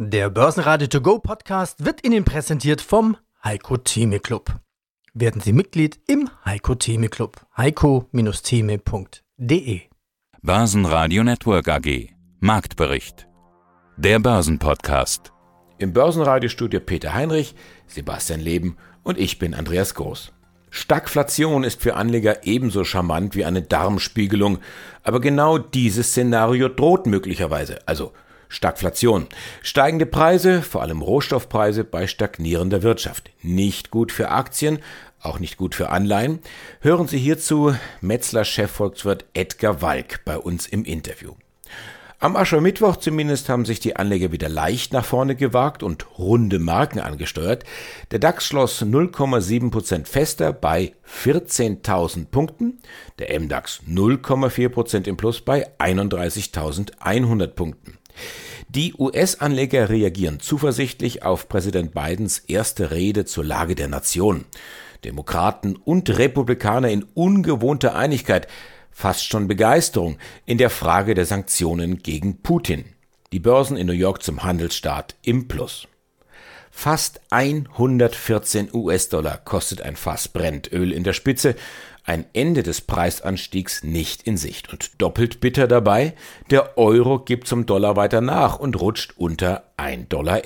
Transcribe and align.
Der 0.00 0.30
Börsenradio 0.30 0.86
To 0.86 1.00
Go 1.00 1.18
Podcast 1.18 1.84
wird 1.84 2.06
Ihnen 2.06 2.24
präsentiert 2.24 2.80
vom 2.80 3.16
Heiko 3.42 3.78
Theme 3.78 4.20
Club. 4.20 4.54
Werden 5.12 5.40
Sie 5.40 5.52
Mitglied 5.52 5.98
im 6.06 6.30
Heiko 6.44 6.76
Theme 6.76 7.08
Club. 7.08 7.44
heiko-theme.de 7.56 9.80
Börsenradio 10.40 11.24
Network 11.24 11.66
AG 11.66 12.10
Marktbericht 12.38 13.26
Der 13.96 14.20
Börsenpodcast 14.20 15.32
Im 15.78 15.92
Börsenradiostudio 15.92 16.78
Peter 16.78 17.12
Heinrich, 17.12 17.56
Sebastian 17.88 18.38
Leben 18.38 18.76
und 19.02 19.18
ich 19.18 19.40
bin 19.40 19.52
Andreas 19.52 19.96
Groß. 19.96 20.32
Stagflation 20.70 21.64
ist 21.64 21.82
für 21.82 21.96
Anleger 21.96 22.46
ebenso 22.46 22.84
charmant 22.84 23.34
wie 23.34 23.44
eine 23.44 23.62
Darmspiegelung, 23.62 24.60
aber 25.02 25.20
genau 25.20 25.58
dieses 25.58 26.10
Szenario 26.10 26.68
droht 26.68 27.06
möglicherweise, 27.06 27.80
also 27.88 28.12
Stagflation. 28.48 29.26
Steigende 29.62 30.06
Preise, 30.06 30.62
vor 30.62 30.82
allem 30.82 31.02
Rohstoffpreise 31.02 31.84
bei 31.84 32.06
stagnierender 32.06 32.82
Wirtschaft. 32.82 33.30
Nicht 33.42 33.90
gut 33.90 34.12
für 34.12 34.30
Aktien, 34.30 34.78
auch 35.20 35.38
nicht 35.38 35.56
gut 35.56 35.74
für 35.74 35.90
Anleihen. 35.90 36.40
Hören 36.80 37.08
Sie 37.08 37.18
hierzu 37.18 37.74
Metzler-Chefvolkswirt 38.00 39.24
Edgar 39.34 39.82
Walk 39.82 40.24
bei 40.24 40.38
uns 40.38 40.66
im 40.66 40.84
Interview. 40.84 41.34
Am 42.20 42.34
Aschermittwoch 42.34 42.96
zumindest 42.96 43.48
haben 43.48 43.64
sich 43.64 43.78
die 43.78 43.94
Anleger 43.94 44.32
wieder 44.32 44.48
leicht 44.48 44.92
nach 44.92 45.04
vorne 45.04 45.36
gewagt 45.36 45.84
und 45.84 46.18
runde 46.18 46.58
Marken 46.58 46.98
angesteuert. 46.98 47.62
Der 48.10 48.18
DAX 48.18 48.44
schloss 48.44 48.82
0,7% 48.82 50.04
fester 50.04 50.52
bei 50.52 50.94
14.000 51.22 52.26
Punkten, 52.26 52.80
der 53.20 53.38
MDAX 53.38 53.82
0,4% 53.88 55.06
im 55.06 55.16
Plus 55.16 55.42
bei 55.42 55.68
31.100 55.78 57.46
Punkten. 57.48 57.98
Die 58.70 58.92
US-Anleger 58.98 59.88
reagieren 59.88 60.40
zuversichtlich 60.40 61.22
auf 61.22 61.48
Präsident 61.48 61.94
Bidens 61.94 62.38
erste 62.38 62.90
Rede 62.90 63.24
zur 63.24 63.42
Lage 63.42 63.74
der 63.74 63.88
Nation. 63.88 64.44
Demokraten 65.04 65.74
und 65.76 66.18
Republikaner 66.18 66.90
in 66.90 67.06
ungewohnter 67.14 67.94
Einigkeit, 67.94 68.46
fast 68.90 69.24
schon 69.24 69.48
Begeisterung 69.48 70.18
in 70.44 70.58
der 70.58 70.68
Frage 70.68 71.14
der 71.14 71.24
Sanktionen 71.24 72.02
gegen 72.02 72.42
Putin. 72.42 72.84
Die 73.32 73.40
Börsen 73.40 73.78
in 73.78 73.86
New 73.86 73.94
York 73.94 74.22
zum 74.22 74.42
Handelsstaat 74.42 75.16
im 75.22 75.48
Plus. 75.48 75.88
Fast 76.70 77.22
114 77.30 78.68
US-Dollar 78.74 79.38
kostet 79.38 79.80
ein 79.80 79.96
Fass 79.96 80.28
Brennöl 80.28 80.92
in 80.92 81.04
der 81.04 81.14
Spitze, 81.14 81.56
ein 82.08 82.24
Ende 82.32 82.62
des 82.62 82.80
Preisanstiegs 82.80 83.84
nicht 83.84 84.22
in 84.22 84.38
Sicht. 84.38 84.72
Und 84.72 85.00
doppelt 85.00 85.40
bitter 85.40 85.68
dabei, 85.68 86.14
der 86.50 86.78
Euro 86.78 87.18
gibt 87.18 87.46
zum 87.46 87.66
Dollar 87.66 87.96
weiter 87.96 88.22
nach 88.22 88.58
und 88.58 88.80
rutscht 88.80 89.12
unter 89.16 89.64
1,11 89.76 90.06
Dollar. 90.08 90.40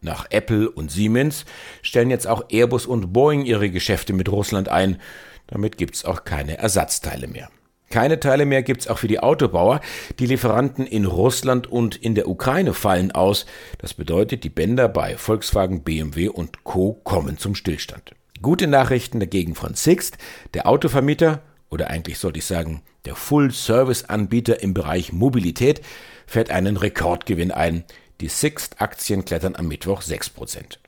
Nach 0.00 0.26
Apple 0.30 0.70
und 0.70 0.90
Siemens 0.90 1.44
stellen 1.82 2.10
jetzt 2.10 2.26
auch 2.26 2.46
Airbus 2.50 2.86
und 2.86 3.12
Boeing 3.12 3.44
ihre 3.44 3.70
Geschäfte 3.70 4.14
mit 4.14 4.30
Russland 4.30 4.68
ein. 4.68 4.98
Damit 5.46 5.76
gibt's 5.76 6.06
auch 6.06 6.24
keine 6.24 6.56
Ersatzteile 6.56 7.28
mehr. 7.28 7.50
Keine 7.90 8.18
Teile 8.18 8.46
mehr 8.46 8.62
gibt's 8.62 8.88
auch 8.88 8.96
für 8.96 9.08
die 9.08 9.20
Autobauer. 9.20 9.82
Die 10.18 10.26
Lieferanten 10.26 10.86
in 10.86 11.04
Russland 11.04 11.70
und 11.70 11.96
in 11.96 12.14
der 12.14 12.28
Ukraine 12.28 12.72
fallen 12.72 13.12
aus. 13.12 13.44
Das 13.76 13.92
bedeutet, 13.92 14.42
die 14.42 14.48
Bänder 14.48 14.88
bei 14.88 15.18
Volkswagen, 15.18 15.82
BMW 15.82 16.28
und 16.28 16.64
Co. 16.64 16.94
kommen 17.04 17.36
zum 17.36 17.54
Stillstand. 17.54 18.14
Gute 18.42 18.66
Nachrichten 18.66 19.20
dagegen 19.20 19.54
von 19.54 19.74
Sixt, 19.74 20.18
der 20.52 20.66
Autovermieter 20.66 21.42
oder 21.70 21.88
eigentlich 21.88 22.18
sollte 22.18 22.40
ich 22.40 22.44
sagen, 22.44 22.82
der 23.04 23.14
Full-Service-Anbieter 23.14 24.62
im 24.62 24.74
Bereich 24.74 25.12
Mobilität 25.12 25.80
fährt 26.26 26.50
einen 26.50 26.76
Rekordgewinn 26.76 27.52
ein. 27.52 27.84
Die 28.20 28.28
Sixt-Aktien 28.28 29.24
klettern 29.24 29.54
am 29.56 29.68
Mittwoch 29.68 30.02
6%. 30.02 30.78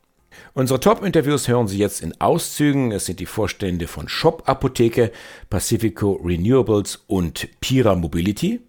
Unsere 0.53 0.81
Top-Interviews 0.81 1.49
hören 1.49 1.69
Sie 1.69 1.79
jetzt 1.79 2.01
in 2.03 2.21
Auszügen. 2.21 2.93
Es 2.93 3.07
sind 3.07 3.21
die 3.21 3.27
Vorstände 3.27 3.87
von 3.87 4.09
Shop 4.09 4.43
Apotheke, 4.47 5.13
Pacifico 5.49 6.21
Renewables 6.25 7.05
und 7.07 7.49
Pira 7.61 7.95
Mobility. 7.95 8.61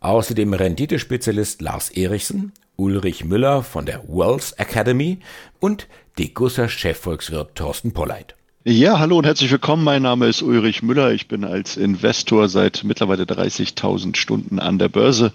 Außerdem 0.00 0.52
Renditespezialist 0.52 1.62
Lars 1.62 1.90
Erichsen, 1.90 2.52
Ulrich 2.76 3.24
Müller 3.24 3.62
von 3.62 3.86
der 3.86 4.02
Wells 4.08 4.52
Academy 4.52 5.18
und 5.60 5.86
Degussa 6.18 6.68
Chefvolkswirt 6.68 7.54
Thorsten 7.54 7.92
Polleit. 7.92 8.34
Ja, 8.64 8.98
hallo 8.98 9.18
und 9.18 9.26
herzlich 9.26 9.50
willkommen. 9.52 9.84
Mein 9.84 10.02
Name 10.02 10.26
ist 10.26 10.42
Ulrich 10.42 10.82
Müller. 10.82 11.12
Ich 11.12 11.28
bin 11.28 11.44
als 11.44 11.76
Investor 11.76 12.48
seit 12.48 12.82
mittlerweile 12.82 13.24
30.000 13.24 14.16
Stunden 14.16 14.58
an 14.58 14.78
der 14.78 14.88
Börse 14.88 15.32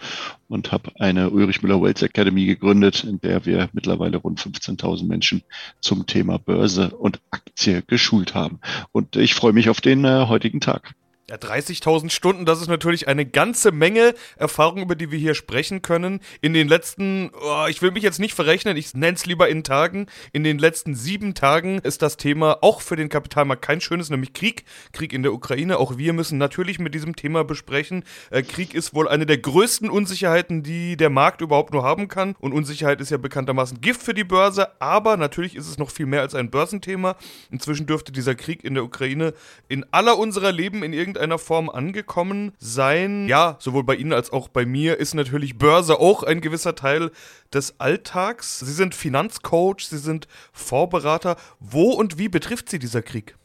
und 0.48 0.72
habe 0.72 0.92
eine 1.00 1.30
Ulrich 1.30 1.62
Müller 1.62 1.82
Wealth 1.82 2.02
Academy 2.02 2.46
gegründet, 2.46 3.04
in 3.04 3.22
der 3.22 3.46
wir 3.46 3.70
mittlerweile 3.72 4.18
rund 4.18 4.42
15.000 4.42 5.06
Menschen 5.06 5.44
zum 5.80 6.08
Thema 6.08 6.40
Börse 6.40 6.90
und 6.90 7.22
Aktie 7.30 7.84
geschult 7.84 8.34
haben. 8.34 8.60
Und 8.92 9.16
ich 9.16 9.36
freue 9.36 9.54
mich 9.54 9.70
auf 9.70 9.80
den 9.80 10.04
äh, 10.04 10.26
heutigen 10.28 10.60
Tag. 10.60 10.96
Ja, 11.30 11.36
30.000 11.36 12.10
Stunden, 12.10 12.46
das 12.46 12.60
ist 12.60 12.70
natürlich 12.70 13.08
eine 13.08 13.24
ganze 13.24 13.72
Menge 13.72 14.16
Erfahrung, 14.38 14.82
über 14.82 14.96
die 14.96 15.12
wir 15.12 15.20
hier 15.20 15.36
sprechen 15.36 15.84
können. 15.84 16.22
In 16.42 16.56
den 16.56 16.68
letzten, 16.68 17.30
oh, 17.40 17.68
ich 17.70 17.84
will 17.84 17.92
mich 17.92 18.02
jetzt 18.02 18.20
nicht 18.20 18.34
verrechnen, 18.34 18.76
ich 18.76 18.96
nenne 18.96 19.14
es 19.14 19.28
lieber 19.28 19.48
in 19.48 19.64
Tagen. 19.64 20.08
In 20.34 20.44
den 20.44 20.58
letzten 20.58 20.96
sieben 20.96 21.36
Tagen 21.36 21.78
ist 21.84 22.02
das 22.02 22.18
Thema 22.18 22.58
auch 22.62 22.82
für 22.82 22.96
den 22.96 23.10
Kapitalmarkt 23.10 23.62
kein 23.62 23.80
schönes, 23.80 24.10
nämlich 24.10 24.34
Krieg. 24.34 24.64
Krieg 24.92 25.14
in 25.14 25.22
der 25.22 25.32
Ukraine. 25.32 25.78
Auch 25.78 26.00
wir 26.00 26.14
müssen 26.14 26.40
natürlich 26.40 26.80
mit 26.80 26.96
diesem 26.96 27.16
Thema 27.16 27.44
besprechen. 27.44 28.06
Äh, 28.32 28.42
Krieg 28.42 28.74
ist 28.74 28.96
wohl 28.96 29.08
eine 29.08 29.28
der 29.28 29.38
größten 29.38 29.92
Unsicherheiten, 29.92 30.64
die 30.64 30.98
der 30.98 31.12
Markt 31.12 31.42
überhaupt 31.42 31.74
nur 31.74 31.84
haben 31.84 32.08
kann. 32.08 32.36
Und 32.40 32.54
Unsicherheit 32.54 33.02
ist 33.02 33.12
ja 33.12 33.18
bekanntermaßen 33.18 33.82
Gift 33.82 34.02
für 34.02 34.16
die 34.16 34.24
Börse. 34.24 34.82
Aber 34.82 35.16
natürlich 35.16 35.56
ist 35.56 35.68
es 35.68 35.78
noch 35.78 35.92
viel 35.92 36.08
mehr 36.08 36.22
als 36.22 36.34
ein 36.34 36.50
Börsenthema. 36.50 37.18
Inzwischen 37.52 37.86
dürfte 37.86 38.12
dieser 38.12 38.34
Krieg 38.34 38.64
in 38.64 38.74
der 38.74 38.84
Ukraine 38.84 39.36
in 39.68 39.86
aller 39.92 40.18
unserer 40.18 40.52
Leben 40.52 40.82
in 40.82 40.92
irgendeiner 40.92 41.19
irgendeiner 41.20 41.40
Form 41.40 41.70
angekommen 41.70 42.54
sein. 42.60 43.28
Ja, 43.28 43.58
sowohl 43.60 43.84
bei 43.84 43.96
Ihnen 43.96 44.14
als 44.14 44.32
auch 44.32 44.48
bei 44.48 44.66
mir 44.66 44.98
ist 44.98 45.14
natürlich 45.14 45.58
Börse 45.58 46.00
auch 46.00 46.24
ein 46.24 46.42
gewisser 46.42 46.76
Teil 46.76 47.12
des 47.54 47.80
Alltags. 47.80 48.60
Sie 48.60 48.74
sind 48.74 48.96
Finanzcoach, 48.96 49.82
Sie 49.82 49.98
sind 49.98 50.28
Vorberater. 50.52 51.36
Wo 51.60 51.92
und 51.92 52.18
wie 52.18 52.30
betrifft 52.30 52.70
Sie 52.70 52.80
dieser 52.80 53.02
Krieg? 53.02 53.36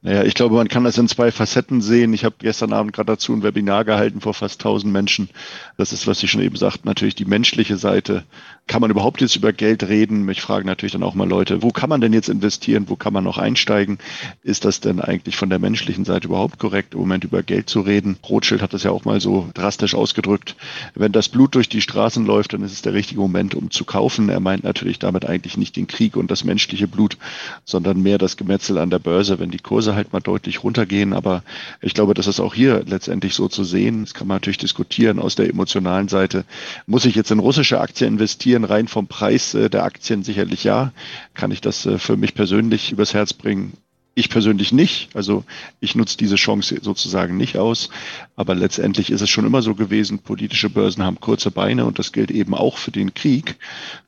Naja, 0.00 0.22
ich 0.22 0.34
glaube, 0.34 0.54
man 0.54 0.68
kann 0.68 0.84
das 0.84 0.96
in 0.96 1.08
zwei 1.08 1.32
Facetten 1.32 1.80
sehen. 1.80 2.14
Ich 2.14 2.24
habe 2.24 2.36
gestern 2.38 2.72
Abend 2.72 2.92
gerade 2.92 3.12
dazu 3.12 3.32
ein 3.32 3.42
Webinar 3.42 3.84
gehalten 3.84 4.20
vor 4.20 4.32
fast 4.32 4.60
1000 4.60 4.92
Menschen. 4.92 5.28
Das 5.76 5.92
ist, 5.92 6.06
was 6.06 6.22
ich 6.22 6.30
schon 6.30 6.40
eben 6.40 6.54
sagte, 6.54 6.86
natürlich 6.86 7.16
die 7.16 7.24
menschliche 7.24 7.76
Seite. 7.76 8.22
Kann 8.68 8.80
man 8.80 8.90
überhaupt 8.90 9.20
jetzt 9.20 9.34
über 9.34 9.52
Geld 9.52 9.82
reden? 9.82 10.24
Mich 10.24 10.40
fragen 10.40 10.66
natürlich 10.66 10.92
dann 10.92 11.02
auch 11.02 11.14
mal 11.14 11.28
Leute, 11.28 11.62
wo 11.62 11.70
kann 11.70 11.88
man 11.88 12.00
denn 12.00 12.12
jetzt 12.12 12.28
investieren? 12.28 12.84
Wo 12.88 12.94
kann 12.94 13.12
man 13.12 13.24
noch 13.24 13.38
einsteigen? 13.38 13.98
Ist 14.44 14.64
das 14.64 14.80
denn 14.80 15.00
eigentlich 15.00 15.36
von 15.36 15.50
der 15.50 15.58
menschlichen 15.58 16.04
Seite 16.04 16.28
überhaupt 16.28 16.60
korrekt, 16.60 16.94
im 16.94 17.00
Moment 17.00 17.24
über 17.24 17.42
Geld 17.42 17.68
zu 17.68 17.80
reden? 17.80 18.18
Rothschild 18.28 18.62
hat 18.62 18.74
das 18.74 18.84
ja 18.84 18.92
auch 18.92 19.04
mal 19.04 19.20
so 19.20 19.50
drastisch 19.54 19.96
ausgedrückt. 19.96 20.54
Wenn 20.94 21.10
das 21.10 21.28
Blut 21.28 21.56
durch 21.56 21.68
die 21.68 21.80
Straßen 21.80 22.24
läuft, 22.24 22.52
dann 22.52 22.62
ist 22.62 22.72
es 22.72 22.82
der 22.82 22.92
richtige 22.92 23.20
Moment, 23.20 23.56
um 23.56 23.70
zu 23.72 23.84
kaufen. 23.84 24.28
Er 24.28 24.40
meint 24.40 24.62
natürlich 24.62 25.00
damit 25.00 25.26
eigentlich 25.26 25.56
nicht 25.56 25.74
den 25.74 25.88
Krieg 25.88 26.16
und 26.16 26.30
das 26.30 26.44
menschliche 26.44 26.86
Blut, 26.86 27.18
sondern 27.64 28.00
mehr 28.00 28.18
das 28.18 28.36
Gemetzel 28.36 28.78
an 28.78 28.90
der 28.90 29.00
Börse, 29.00 29.37
wenn 29.38 29.50
die 29.50 29.58
Kurse 29.58 29.94
halt 29.94 30.12
mal 30.12 30.20
deutlich 30.20 30.62
runtergehen. 30.62 31.12
Aber 31.12 31.42
ich 31.80 31.94
glaube, 31.94 32.14
das 32.14 32.26
ist 32.26 32.40
auch 32.40 32.54
hier 32.54 32.84
letztendlich 32.86 33.34
so 33.34 33.48
zu 33.48 33.64
sehen. 33.64 34.04
Das 34.04 34.14
kann 34.14 34.26
man 34.26 34.36
natürlich 34.36 34.58
diskutieren 34.58 35.18
aus 35.18 35.34
der 35.34 35.48
emotionalen 35.48 36.08
Seite. 36.08 36.44
Muss 36.86 37.04
ich 37.04 37.14
jetzt 37.14 37.30
in 37.30 37.38
russische 37.38 37.80
Aktien 37.80 38.14
investieren? 38.14 38.64
Rein 38.64 38.88
vom 38.88 39.06
Preis 39.06 39.54
äh, 39.54 39.70
der 39.70 39.84
Aktien 39.84 40.22
sicherlich 40.22 40.64
ja. 40.64 40.92
Kann 41.34 41.50
ich 41.50 41.60
das 41.60 41.86
äh, 41.86 41.98
für 41.98 42.16
mich 42.16 42.34
persönlich 42.34 42.92
übers 42.92 43.14
Herz 43.14 43.32
bringen? 43.32 43.72
Ich 44.18 44.30
persönlich 44.30 44.72
nicht. 44.72 45.10
Also 45.14 45.44
ich 45.78 45.94
nutze 45.94 46.16
diese 46.16 46.34
Chance 46.34 46.80
sozusagen 46.82 47.36
nicht 47.36 47.56
aus. 47.56 47.88
Aber 48.34 48.56
letztendlich 48.56 49.12
ist 49.12 49.20
es 49.20 49.30
schon 49.30 49.46
immer 49.46 49.62
so 49.62 49.76
gewesen, 49.76 50.18
politische 50.18 50.68
Börsen 50.68 51.04
haben 51.04 51.20
kurze 51.20 51.52
Beine 51.52 51.86
und 51.86 52.00
das 52.00 52.10
gilt 52.10 52.32
eben 52.32 52.52
auch 52.52 52.78
für 52.78 52.90
den 52.90 53.14
Krieg. 53.14 53.54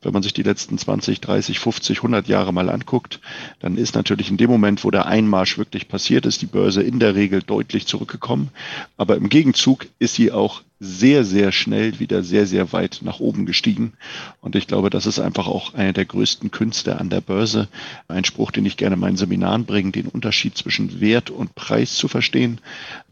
Wenn 0.02 0.12
man 0.12 0.24
sich 0.24 0.32
die 0.32 0.42
letzten 0.42 0.78
20, 0.78 1.20
30, 1.20 1.60
50, 1.60 1.98
100 1.98 2.26
Jahre 2.26 2.52
mal 2.52 2.70
anguckt, 2.70 3.20
dann 3.60 3.76
ist 3.76 3.94
natürlich 3.94 4.32
in 4.32 4.36
dem 4.36 4.50
Moment, 4.50 4.82
wo 4.82 4.90
der 4.90 5.06
Einmarsch 5.06 5.58
wirklich 5.58 5.86
passiert 5.86 6.26
ist, 6.26 6.42
die 6.42 6.46
Börse 6.46 6.82
in 6.82 6.98
der 6.98 7.14
Regel 7.14 7.40
deutlich 7.40 7.86
zurückgekommen. 7.86 8.48
Aber 8.96 9.14
im 9.14 9.28
Gegenzug 9.28 9.86
ist 10.00 10.16
sie 10.16 10.32
auch 10.32 10.62
sehr, 10.82 11.24
sehr 11.24 11.52
schnell 11.52 12.00
wieder 12.00 12.22
sehr, 12.22 12.46
sehr 12.46 12.72
weit 12.72 13.00
nach 13.02 13.20
oben 13.20 13.44
gestiegen. 13.44 13.92
Und 14.40 14.56
ich 14.56 14.66
glaube, 14.66 14.88
das 14.88 15.04
ist 15.04 15.20
einfach 15.20 15.46
auch 15.46 15.74
eine 15.74 15.92
der 15.92 16.06
größten 16.06 16.50
Künste 16.50 16.98
an 16.98 17.10
der 17.10 17.20
Börse. 17.20 17.68
Ein 18.08 18.24
Spruch, 18.24 18.50
den 18.50 18.64
ich 18.64 18.78
gerne 18.78 18.94
in 18.94 19.00
meinen 19.00 19.18
Seminaren 19.18 19.66
bringe, 19.66 19.92
den 19.92 20.06
Unterschied 20.06 20.56
zwischen 20.56 21.00
Wert 21.00 21.28
und 21.28 21.54
Preis 21.54 21.94
zu 21.94 22.08
verstehen. 22.08 22.60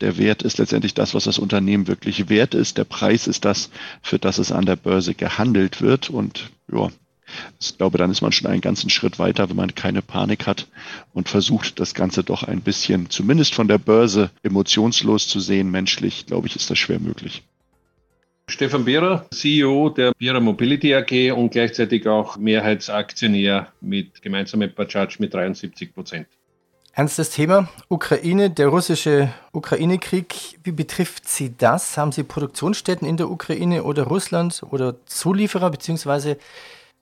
Der 0.00 0.17
Wert 0.17 0.43
ist 0.43 0.56
letztendlich 0.56 0.94
das, 0.94 1.15
was 1.15 1.25
das 1.25 1.38
Unternehmen 1.38 1.88
wirklich 1.88 2.31
wert 2.31 2.55
ist. 2.55 2.79
Der 2.79 2.85
Preis 2.85 3.26
ist 3.26 3.44
das, 3.44 3.69
für 4.00 4.19
das 4.19 4.38
es 4.38 4.50
an 4.50 4.64
der 4.64 4.76
Börse 4.76 5.14
gehandelt 5.14 5.82
wird. 5.82 6.09
Und 6.09 6.50
ja, 6.73 6.88
ich 7.61 7.76
glaube, 7.76 7.99
dann 7.99 8.11
ist 8.11 8.23
man 8.23 8.32
schon 8.32 8.50
einen 8.50 8.62
ganzen 8.62 8.88
Schritt 8.88 9.19
weiter, 9.19 9.50
wenn 9.50 9.56
man 9.56 9.75
keine 9.75 10.00
Panik 10.00 10.47
hat 10.47 10.69
und 11.12 11.29
versucht, 11.29 11.81
das 11.81 11.93
Ganze 11.93 12.25
doch 12.25 12.44
ein 12.44 12.62
bisschen, 12.62 13.11
zumindest 13.11 13.55
von 13.55 13.69
der 13.69 13.79
Börse, 13.79 14.31
emotionslos 14.43 15.29
zu 15.29 15.38
sehen, 15.38 15.71
menschlich, 15.71 16.25
glaube 16.25 16.47
ich, 16.47 16.56
ist 16.56 16.71
das 16.71 16.79
schwer 16.79 17.00
möglich. 17.00 17.43
Stefan 18.49 18.85
Bierer, 18.85 19.27
CEO 19.31 19.91
der 19.91 20.12
Bierer 20.12 20.41
Mobility 20.41 20.95
AG 20.95 21.33
und 21.33 21.50
gleichzeitig 21.50 22.09
auch 22.09 22.39
Mehrheitsaktionär 22.39 23.69
mit 23.81 24.23
gemeinsam 24.23 24.61
mit 24.61 24.75
Bajaj 24.75 25.17
mit 25.19 25.35
73 25.35 25.95
Prozent. 25.95 26.27
Ernstes 26.95 27.31
Thema. 27.31 27.69
Ukraine, 27.89 28.50
der 28.50 28.69
russische 28.69 29.33
Ukraine-Krieg. 29.53 30.59
Wie 30.65 30.73
betrifft 30.73 31.29
Sie 31.29 31.55
das? 31.56 31.97
Haben 31.97 32.11
Sie 32.11 32.25
Produktionsstätten 32.25 33.06
in 33.06 33.19
der 33.19 33.31
Ukraine 33.31 33.85
oder 33.85 34.05
Russland 34.05 34.62
oder 34.71 34.97
Zulieferer? 35.06 35.71
Beziehungsweise 35.71 36.39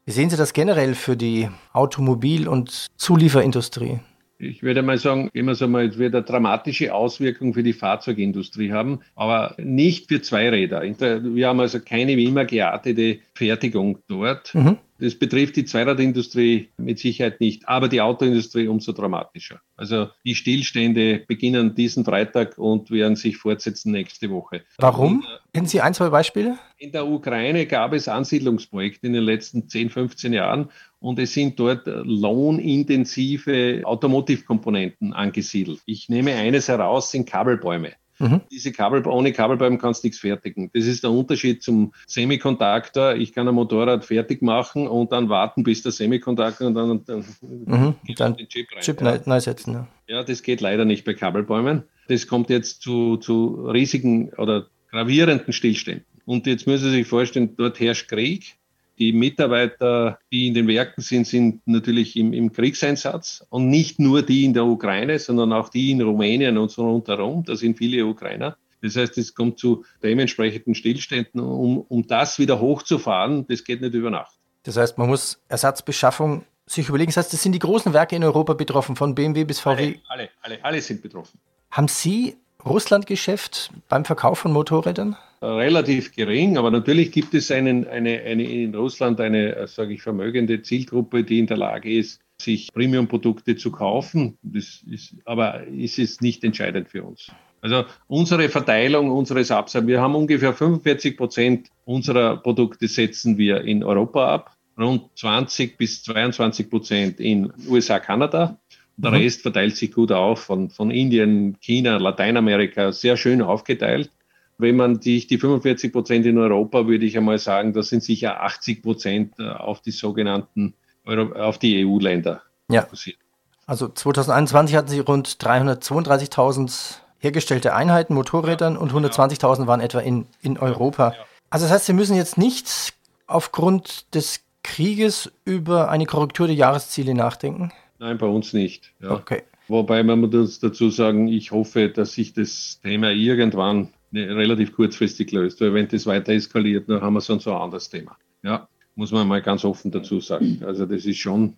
wie 0.04 0.12
sehen 0.12 0.28
Sie 0.28 0.36
das 0.36 0.52
generell 0.52 0.94
für 0.94 1.16
die 1.16 1.48
Automobil- 1.72 2.48
und 2.48 2.86
Zulieferindustrie? 2.96 4.00
Ich 4.38 4.62
würde 4.62 4.82
mal 4.82 4.98
sagen, 4.98 5.30
immer 5.32 5.54
so 5.54 5.66
mal, 5.66 5.86
es 5.86 5.98
wird 5.98 6.14
eine 6.14 6.22
dramatische 6.22 6.94
Auswirkung 6.94 7.54
für 7.54 7.62
die 7.62 7.72
Fahrzeugindustrie 7.72 8.70
haben, 8.70 9.00
aber 9.14 9.54
nicht 9.58 10.08
für 10.08 10.20
Zweiräder. 10.20 10.82
Wir 10.82 11.48
haben 11.48 11.60
also 11.60 11.80
keine 11.80 12.16
wie 12.18 12.26
immer 12.26 12.44
geartete 12.44 13.20
Fertigung 13.36 13.98
dort. 14.08 14.54
Mhm. 14.54 14.78
Das 14.98 15.14
betrifft 15.14 15.56
die 15.56 15.66
Zweiradindustrie 15.66 16.70
mit 16.78 16.98
Sicherheit 16.98 17.40
nicht, 17.40 17.68
aber 17.68 17.88
die 17.88 18.00
Autoindustrie 18.00 18.66
umso 18.66 18.92
dramatischer. 18.92 19.60
Also 19.76 20.08
die 20.24 20.34
Stillstände 20.34 21.22
beginnen 21.26 21.74
diesen 21.74 22.04
Freitag 22.04 22.56
und 22.56 22.90
werden 22.90 23.14
sich 23.14 23.36
fortsetzen 23.36 23.92
nächste 23.92 24.30
Woche. 24.30 24.62
Warum? 24.78 25.22
Kennen 25.52 25.66
Sie 25.66 25.82
ein, 25.82 25.92
zwei 25.92 26.08
Beispiele? 26.08 26.58
In 26.78 26.92
der 26.92 27.06
Ukraine 27.06 27.66
gab 27.66 27.92
es 27.92 28.08
Ansiedlungsprojekte 28.08 29.06
in 29.06 29.12
den 29.12 29.24
letzten 29.24 29.68
10, 29.68 29.90
15 29.90 30.32
Jahren 30.32 30.70
und 30.98 31.18
es 31.18 31.34
sind 31.34 31.60
dort 31.60 31.86
lohnintensive 31.86 33.82
Automotive-Komponenten 33.84 35.12
angesiedelt. 35.12 35.80
Ich 35.84 36.08
nehme 36.08 36.34
eines 36.34 36.68
heraus, 36.68 37.10
sind 37.10 37.28
Kabelbäume. 37.28 37.92
Mhm. 38.18 38.40
Diese 38.50 38.72
Kabel, 38.72 39.06
ohne 39.06 39.32
Kabelbaum 39.32 39.78
kannst 39.78 40.02
du 40.02 40.08
nichts 40.08 40.20
fertigen. 40.20 40.70
Das 40.72 40.84
ist 40.84 41.02
der 41.02 41.10
Unterschied 41.10 41.62
zum 41.62 41.92
Semiconductor. 42.06 43.14
Ich 43.14 43.32
kann 43.32 43.48
ein 43.48 43.54
Motorrad 43.54 44.04
fertig 44.04 44.42
machen 44.42 44.86
und 44.88 45.12
dann 45.12 45.28
warten, 45.28 45.62
bis 45.62 45.82
der 45.82 45.92
Semiconductor 45.92 46.68
und 46.68 46.74
dann, 46.74 47.04
dann, 47.04 47.24
mhm. 47.40 47.94
dann 48.16 48.36
den 48.36 48.48
Chip 48.48 48.68
rein. 48.72 48.82
Chip 48.82 49.00
ja. 49.00 49.20
neu 49.24 49.40
setzen. 49.40 49.74
Ja. 49.74 49.88
ja, 50.08 50.22
das 50.22 50.42
geht 50.42 50.60
leider 50.60 50.84
nicht 50.84 51.04
bei 51.04 51.14
Kabelbäumen. 51.14 51.84
Das 52.08 52.26
kommt 52.26 52.50
jetzt 52.50 52.82
zu, 52.82 53.16
zu 53.16 53.68
riesigen 53.68 54.32
oder 54.34 54.66
gravierenden 54.90 55.52
Stillständen. 55.52 56.06
Und 56.24 56.46
jetzt 56.46 56.66
müssen 56.66 56.90
Sie 56.90 56.98
sich 56.98 57.06
vorstellen, 57.06 57.54
dort 57.56 57.78
herrscht 57.80 58.08
Krieg. 58.08 58.56
Die 58.98 59.12
Mitarbeiter, 59.12 60.18
die 60.32 60.46
in 60.46 60.54
den 60.54 60.68
Werken 60.68 61.02
sind, 61.02 61.26
sind 61.26 61.66
natürlich 61.66 62.16
im, 62.16 62.32
im 62.32 62.52
Kriegseinsatz 62.52 63.44
und 63.50 63.68
nicht 63.68 63.98
nur 63.98 64.22
die 64.22 64.44
in 64.44 64.54
der 64.54 64.64
Ukraine, 64.64 65.18
sondern 65.18 65.52
auch 65.52 65.68
die 65.68 65.90
in 65.90 66.00
Rumänien 66.00 66.56
und 66.56 66.70
so 66.70 66.88
rundherum. 66.88 67.44
Da 67.44 67.56
sind 67.56 67.76
viele 67.76 68.06
Ukrainer. 68.06 68.56
Das 68.82 68.96
heißt, 68.96 69.18
es 69.18 69.34
kommt 69.34 69.58
zu 69.58 69.84
dementsprechenden 70.02 70.74
Stillständen. 70.74 71.40
Um, 71.40 71.78
um 71.88 72.06
das 72.06 72.38
wieder 72.38 72.60
hochzufahren, 72.60 73.46
das 73.48 73.64
geht 73.64 73.80
nicht 73.80 73.94
über 73.94 74.10
Nacht. 74.10 74.36
Das 74.62 74.76
heißt, 74.76 74.98
man 74.98 75.08
muss 75.08 75.40
Ersatzbeschaffung 75.48 76.44
sich 76.66 76.88
überlegen. 76.88 77.10
Das 77.10 77.18
heißt, 77.18 77.34
es 77.34 77.42
sind 77.42 77.52
die 77.52 77.58
großen 77.58 77.92
Werke 77.92 78.16
in 78.16 78.24
Europa 78.24 78.54
betroffen, 78.54 78.96
von 78.96 79.14
BMW 79.14 79.44
bis 79.44 79.60
VW. 79.60 79.72
Alle, 79.72 80.00
alle, 80.08 80.28
alle, 80.42 80.64
alle 80.64 80.80
sind 80.80 81.02
betroffen. 81.02 81.38
Haben 81.70 81.88
Sie 81.88 82.36
Russlandgeschäft 82.64 83.70
beim 83.88 84.04
Verkauf 84.04 84.40
von 84.40 84.52
Motorrädern? 84.52 85.16
Relativ 85.42 86.14
gering, 86.14 86.56
aber 86.56 86.70
natürlich 86.70 87.12
gibt 87.12 87.34
es 87.34 87.50
einen, 87.50 87.86
eine, 87.86 88.20
eine, 88.22 88.44
in 88.44 88.74
Russland 88.74 89.20
eine, 89.20 89.66
sage 89.68 89.94
ich, 89.94 90.02
vermögende 90.02 90.62
Zielgruppe, 90.62 91.24
die 91.24 91.38
in 91.38 91.46
der 91.46 91.58
Lage 91.58 91.92
ist, 91.92 92.20
sich 92.40 92.72
Premium-Produkte 92.72 93.56
zu 93.56 93.70
kaufen. 93.70 94.38
Das 94.42 94.82
ist, 94.90 95.14
aber 95.24 95.66
ist 95.66 95.98
es 95.98 96.20
nicht 96.20 96.42
entscheidend 96.44 96.88
für 96.88 97.04
uns. 97.04 97.30
Also 97.60 97.84
unsere 98.06 98.48
Verteilung 98.48 99.10
unseres 99.10 99.50
Absatzes, 99.50 99.86
wir 99.86 100.00
haben 100.00 100.14
ungefähr 100.14 100.54
45 100.54 101.16
Prozent 101.16 101.68
unserer 101.84 102.36
Produkte 102.36 102.88
setzen 102.88 103.38
wir 103.38 103.62
in 103.62 103.82
Europa 103.82 104.34
ab, 104.34 104.56
rund 104.78 105.10
20 105.16 105.76
bis 105.76 106.02
22 106.04 106.70
Prozent 106.70 107.20
in 107.20 107.52
USA, 107.68 107.98
Kanada 107.98 108.58
der 108.96 109.10
mhm. 109.10 109.16
Rest 109.18 109.42
verteilt 109.42 109.76
sich 109.76 109.92
gut 109.92 110.10
auf 110.10 110.40
von, 110.40 110.70
von 110.70 110.90
Indien, 110.90 111.58
China, 111.60 111.98
Lateinamerika, 111.98 112.92
sehr 112.92 113.16
schön 113.16 113.42
aufgeteilt. 113.42 114.10
Wenn 114.58 114.76
man 114.76 115.00
sich 115.00 115.26
die 115.26 115.38
45 115.38 115.92
Prozent 115.92 116.26
in 116.26 116.38
Europa, 116.38 116.86
würde 116.86 117.04
ich 117.04 117.16
einmal 117.16 117.38
sagen, 117.38 117.72
das 117.72 117.88
sind 117.88 118.02
sicher 118.02 118.42
80 118.42 118.82
Prozent 118.82 119.34
äh, 119.38 119.48
auf 119.48 119.80
die 119.82 119.90
sogenannten, 119.90 120.74
auf 121.04 121.58
die 121.58 121.84
EU-Länder 121.86 122.42
ja. 122.70 122.82
fokussiert. 122.82 123.18
Also 123.66 123.88
2021 123.88 124.76
hatten 124.76 124.88
Sie 124.88 125.00
rund 125.00 125.28
332.000 125.28 127.00
hergestellte 127.18 127.74
Einheiten, 127.74 128.14
Motorrädern 128.14 128.76
und 128.76 128.92
120.000 128.92 129.56
genau. 129.56 129.66
waren 129.66 129.80
etwa 129.80 130.00
in, 130.00 130.26
in 130.40 130.58
Europa. 130.58 131.14
Also 131.50 131.66
das 131.66 131.72
heißt, 131.72 131.86
Sie 131.86 131.92
müssen 131.92 132.16
jetzt 132.16 132.38
nicht 132.38 132.94
aufgrund 133.26 134.14
des 134.14 134.40
Krieges 134.62 135.32
über 135.44 135.90
eine 135.90 136.06
Korrektur 136.06 136.46
der 136.46 136.56
Jahresziele 136.56 137.14
nachdenken? 137.14 137.72
Nein, 137.98 138.18
bei 138.18 138.26
uns 138.26 138.52
nicht. 138.52 138.92
Ja. 139.00 139.12
Okay. 139.12 139.42
Wobei 139.68 140.02
man 140.02 140.20
muss 140.20 140.60
dazu 140.60 140.90
sagen, 140.90 141.28
ich 141.28 141.50
hoffe, 141.50 141.88
dass 141.88 142.12
sich 142.12 142.32
das 142.34 142.80
Thema 142.82 143.10
irgendwann 143.10 143.92
relativ 144.16 144.74
kurzfristig 144.74 145.32
löst, 145.32 145.60
weil 145.60 145.74
wenn 145.74 145.88
das 145.88 146.06
weiter 146.06 146.32
eskaliert, 146.32 146.88
dann 146.88 147.00
haben 147.00 147.14
wir 147.14 147.20
sonst 147.20 147.44
so 147.44 147.54
ein 147.54 147.60
anderes 147.60 147.88
Thema. 147.88 148.16
Ja, 148.42 148.68
muss 148.94 149.12
man 149.12 149.26
mal 149.28 149.42
ganz 149.42 149.64
offen 149.64 149.90
dazu 149.90 150.20
sagen. 150.20 150.62
Also 150.64 150.86
das 150.86 151.04
ist 151.04 151.18
schon 151.18 151.56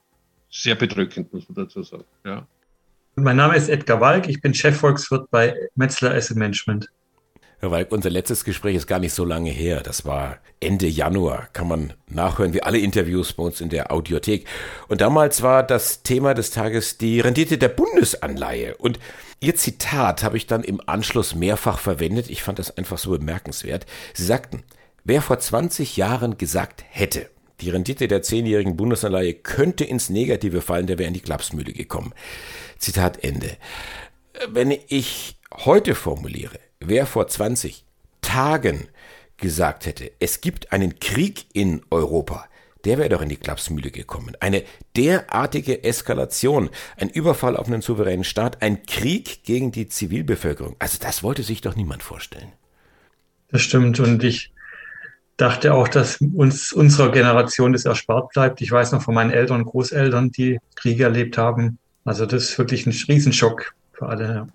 sehr 0.51 0.75
bedrückend, 0.75 1.33
muss 1.33 1.49
man 1.49 1.67
dazu 1.67 1.83
sagen. 1.83 2.05
Ja. 2.25 2.47
Mein 3.17 3.37
Name 3.37 3.57
ist 3.57 3.69
Edgar 3.69 4.01
Walk, 4.01 4.29
ich 4.29 4.41
bin 4.41 4.55
Chefvolkswirt 4.55 5.31
bei 5.31 5.55
Metzler 5.75 6.15
Asset 6.15 6.37
Management. 6.37 6.89
Herr 7.61 7.73
Walk, 7.73 7.91
unser 7.91 8.11
letztes 8.11 8.45
Gespräch 8.45 8.77
ist 8.77 8.87
gar 8.87 9.01
nicht 9.01 9.13
so 9.13 9.25
lange 9.25 9.51
her. 9.51 9.81
Das 9.81 10.05
war 10.05 10.39
Ende 10.61 10.87
Januar. 10.87 11.49
Kann 11.53 11.67
man 11.67 11.93
nachhören, 12.09 12.55
wie 12.55 12.63
alle 12.63 12.79
Interviews 12.79 13.33
bei 13.33 13.43
uns 13.43 13.61
in 13.61 13.69
der 13.69 13.91
Audiothek. 13.91 14.47
Und 14.87 15.01
damals 15.01 15.43
war 15.43 15.65
das 15.65 16.05
Thema 16.05 16.35
des 16.35 16.53
Tages 16.53 16.99
die 16.99 17.19
Rendite 17.19 17.59
der 17.59 17.71
Bundesanleihe. 17.71 18.77
Und 18.77 19.01
Ihr 19.41 19.55
Zitat 19.55 20.23
habe 20.25 20.37
ich 20.37 20.47
dann 20.47 20.65
im 20.65 20.81
Anschluss 20.87 21.35
mehrfach 21.35 21.79
verwendet. 21.79 22.29
Ich 22.29 22.43
fand 22.43 22.59
das 22.59 22.77
einfach 22.77 22.99
so 22.99 23.11
bemerkenswert. 23.11 23.87
Sie 24.15 24.25
sagten, 24.25 24.65
wer 25.05 25.23
vor 25.23 25.39
20 25.39 25.97
Jahren 25.97 26.39
gesagt 26.39 26.85
hätte, 26.89 27.31
die 27.61 27.71
Rendite 27.71 28.09
der 28.09 28.23
zehnjährigen 28.23 28.77
Bundesanleihe 28.77 29.35
könnte 29.35 29.85
ins 29.85 30.11
Negative 30.11 30.61
fallen, 30.61 30.87
der 30.87 30.99
wäre 30.99 31.09
in 31.09 31.15
die 31.15 31.21
Klapsmühle 31.21 31.73
gekommen. 31.73 32.15
Zitat 32.79 33.23
Ende. 33.25 33.57
Wenn 34.49 34.71
ich 34.89 35.37
heute 35.53 35.95
formuliere, 35.95 36.59
wer 36.81 37.07
vor 37.07 37.27
20 37.27 37.85
Tagen 38.21 38.89
gesagt 39.37 39.87
hätte, 39.87 40.13
es 40.21 40.41
gibt 40.41 40.73
einen 40.73 40.99
Krieg 41.01 41.47
in 41.53 41.83
Europa, 41.91 42.49
der 42.85 42.99
wäre 42.99 43.09
doch 43.09 43.23
in 43.23 43.29
die 43.29 43.37
Klapsmühle 43.37 43.91
gekommen. 43.91 44.37
Eine 44.41 44.63
derartige 44.97 45.85
Eskalation, 45.85 46.71
ein 46.97 47.09
Überfall 47.09 47.57
auf 47.57 47.67
einen 47.67 47.83
souveränen 47.83 48.25
Staat, 48.25 48.63
ein 48.63 48.85
Krieg 48.85 49.45
gegen 49.45 49.73
die 49.73 49.89
Zivilbevölkerung. 49.89 50.77
Also 50.79 50.99
das 51.01 51.23
wollte 51.23 51.43
sich 51.43 51.61
doch 51.61 51.77
niemand 51.77 52.03
vorstellen. 52.03 52.53
Das 53.51 53.63
stimmt 53.63 53.99
und 54.01 54.23
ich 54.23 54.53
dachte 55.37 55.73
auch, 55.73 55.89
dass 55.89 56.19
uns 56.21 56.73
unserer 56.73 57.11
Generation 57.11 57.73
das 57.73 57.85
erspart 57.85 58.31
bleibt. 58.33 58.61
Ich 58.61 58.71
weiß 58.71 58.93
noch 58.93 59.03
von 59.03 59.15
meinen 59.15 59.31
Eltern 59.31 59.61
und 59.61 59.67
Großeltern, 59.67 60.31
die 60.33 60.59
Kriege 60.75 61.05
erlebt 61.05 61.39
haben. 61.39 61.79
Also 62.05 62.27
das 62.27 62.45
ist 62.45 62.59
wirklich 62.59 62.87
ein 62.87 62.93
Riesenschock 62.93 63.75
für 63.93 64.07
alle. 64.07 64.49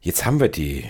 Jetzt 0.00 0.24
haben 0.24 0.40
wir 0.40 0.48
die 0.48 0.84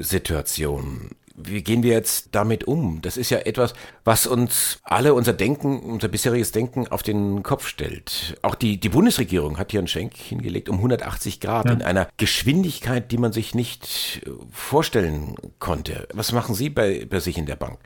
Situation. 0.00 1.10
Wie 1.40 1.62
gehen 1.62 1.82
wir 1.82 1.92
jetzt 1.92 2.30
damit 2.32 2.64
um? 2.64 3.00
Das 3.02 3.16
ist 3.16 3.30
ja 3.30 3.38
etwas, 3.38 3.74
was 4.04 4.26
uns 4.26 4.78
alle 4.82 5.14
unser 5.14 5.32
Denken, 5.32 5.80
unser 5.80 6.08
bisheriges 6.08 6.52
Denken 6.52 6.88
auf 6.88 7.02
den 7.02 7.42
Kopf 7.42 7.66
stellt. 7.66 8.36
Auch 8.42 8.54
die, 8.54 8.78
die 8.78 8.88
Bundesregierung 8.88 9.58
hat 9.58 9.70
hier 9.70 9.80
einen 9.80 9.88
Schenk 9.88 10.16
hingelegt 10.16 10.68
um 10.68 10.76
180 10.76 11.40
Grad 11.40 11.66
ja. 11.66 11.72
in 11.72 11.82
einer 11.82 12.08
Geschwindigkeit, 12.16 13.12
die 13.12 13.18
man 13.18 13.32
sich 13.32 13.54
nicht 13.54 14.22
äh, 14.26 14.30
vorstellen 14.50 15.36
konnte. 15.58 16.08
Was 16.12 16.32
machen 16.32 16.54
Sie 16.54 16.70
bei, 16.70 17.06
bei 17.08 17.20
sich 17.20 17.38
in 17.38 17.46
der 17.46 17.56
Bank? 17.56 17.78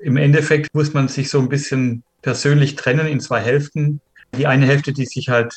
Im 0.00 0.16
Endeffekt 0.16 0.74
muss 0.74 0.92
man 0.92 1.08
sich 1.08 1.30
so 1.30 1.38
ein 1.38 1.48
bisschen 1.48 2.02
persönlich 2.22 2.74
trennen 2.74 3.06
in 3.06 3.20
zwei 3.20 3.40
Hälften. 3.40 4.00
Die 4.36 4.46
eine 4.46 4.66
Hälfte, 4.66 4.92
die 4.92 5.06
sich 5.06 5.28
halt 5.28 5.54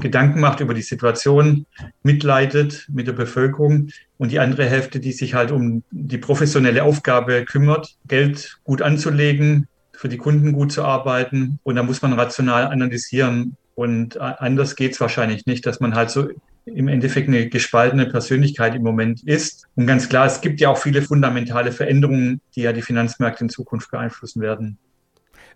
Gedanken 0.00 0.40
macht 0.40 0.60
über 0.60 0.74
die 0.74 0.82
Situation, 0.82 1.66
mitleidet 2.02 2.86
mit 2.92 3.06
der 3.06 3.12
Bevölkerung 3.12 3.88
und 4.18 4.32
die 4.32 4.40
andere 4.40 4.66
Hälfte, 4.66 5.00
die 5.00 5.12
sich 5.12 5.34
halt 5.34 5.50
um 5.50 5.82
die 5.90 6.18
professionelle 6.18 6.84
Aufgabe 6.84 7.44
kümmert, 7.44 7.96
Geld 8.06 8.58
gut 8.64 8.82
anzulegen, 8.82 9.68
für 9.92 10.08
die 10.08 10.18
Kunden 10.18 10.52
gut 10.52 10.72
zu 10.72 10.84
arbeiten 10.84 11.58
und 11.62 11.76
da 11.76 11.82
muss 11.82 12.02
man 12.02 12.12
rational 12.12 12.66
analysieren 12.66 13.56
und 13.74 14.20
anders 14.20 14.76
geht 14.76 14.92
es 14.92 15.00
wahrscheinlich 15.00 15.46
nicht, 15.46 15.64
dass 15.64 15.80
man 15.80 15.94
halt 15.94 16.10
so 16.10 16.28
im 16.64 16.88
Endeffekt 16.88 17.28
eine 17.28 17.48
gespaltene 17.48 18.06
Persönlichkeit 18.06 18.74
im 18.74 18.82
Moment 18.82 19.22
ist. 19.24 19.66
Und 19.74 19.86
ganz 19.86 20.08
klar, 20.08 20.26
es 20.26 20.40
gibt 20.40 20.60
ja 20.60 20.68
auch 20.68 20.78
viele 20.78 21.02
fundamentale 21.02 21.72
Veränderungen, 21.72 22.40
die 22.54 22.62
ja 22.62 22.72
die 22.72 22.82
Finanzmärkte 22.82 23.44
in 23.44 23.50
Zukunft 23.50 23.90
beeinflussen 23.90 24.40
werden. 24.40 24.78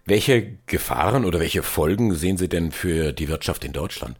Welche 0.05 0.59
Gefahren 0.67 1.25
oder 1.25 1.41
welche 1.41 1.62
Folgen 1.62 2.15
sehen 2.15 2.37
Sie 2.37 2.49
denn 2.49 2.71
für 2.71 3.12
die 3.12 3.29
Wirtschaft 3.29 3.65
in 3.65 3.73
Deutschland? 3.73 4.17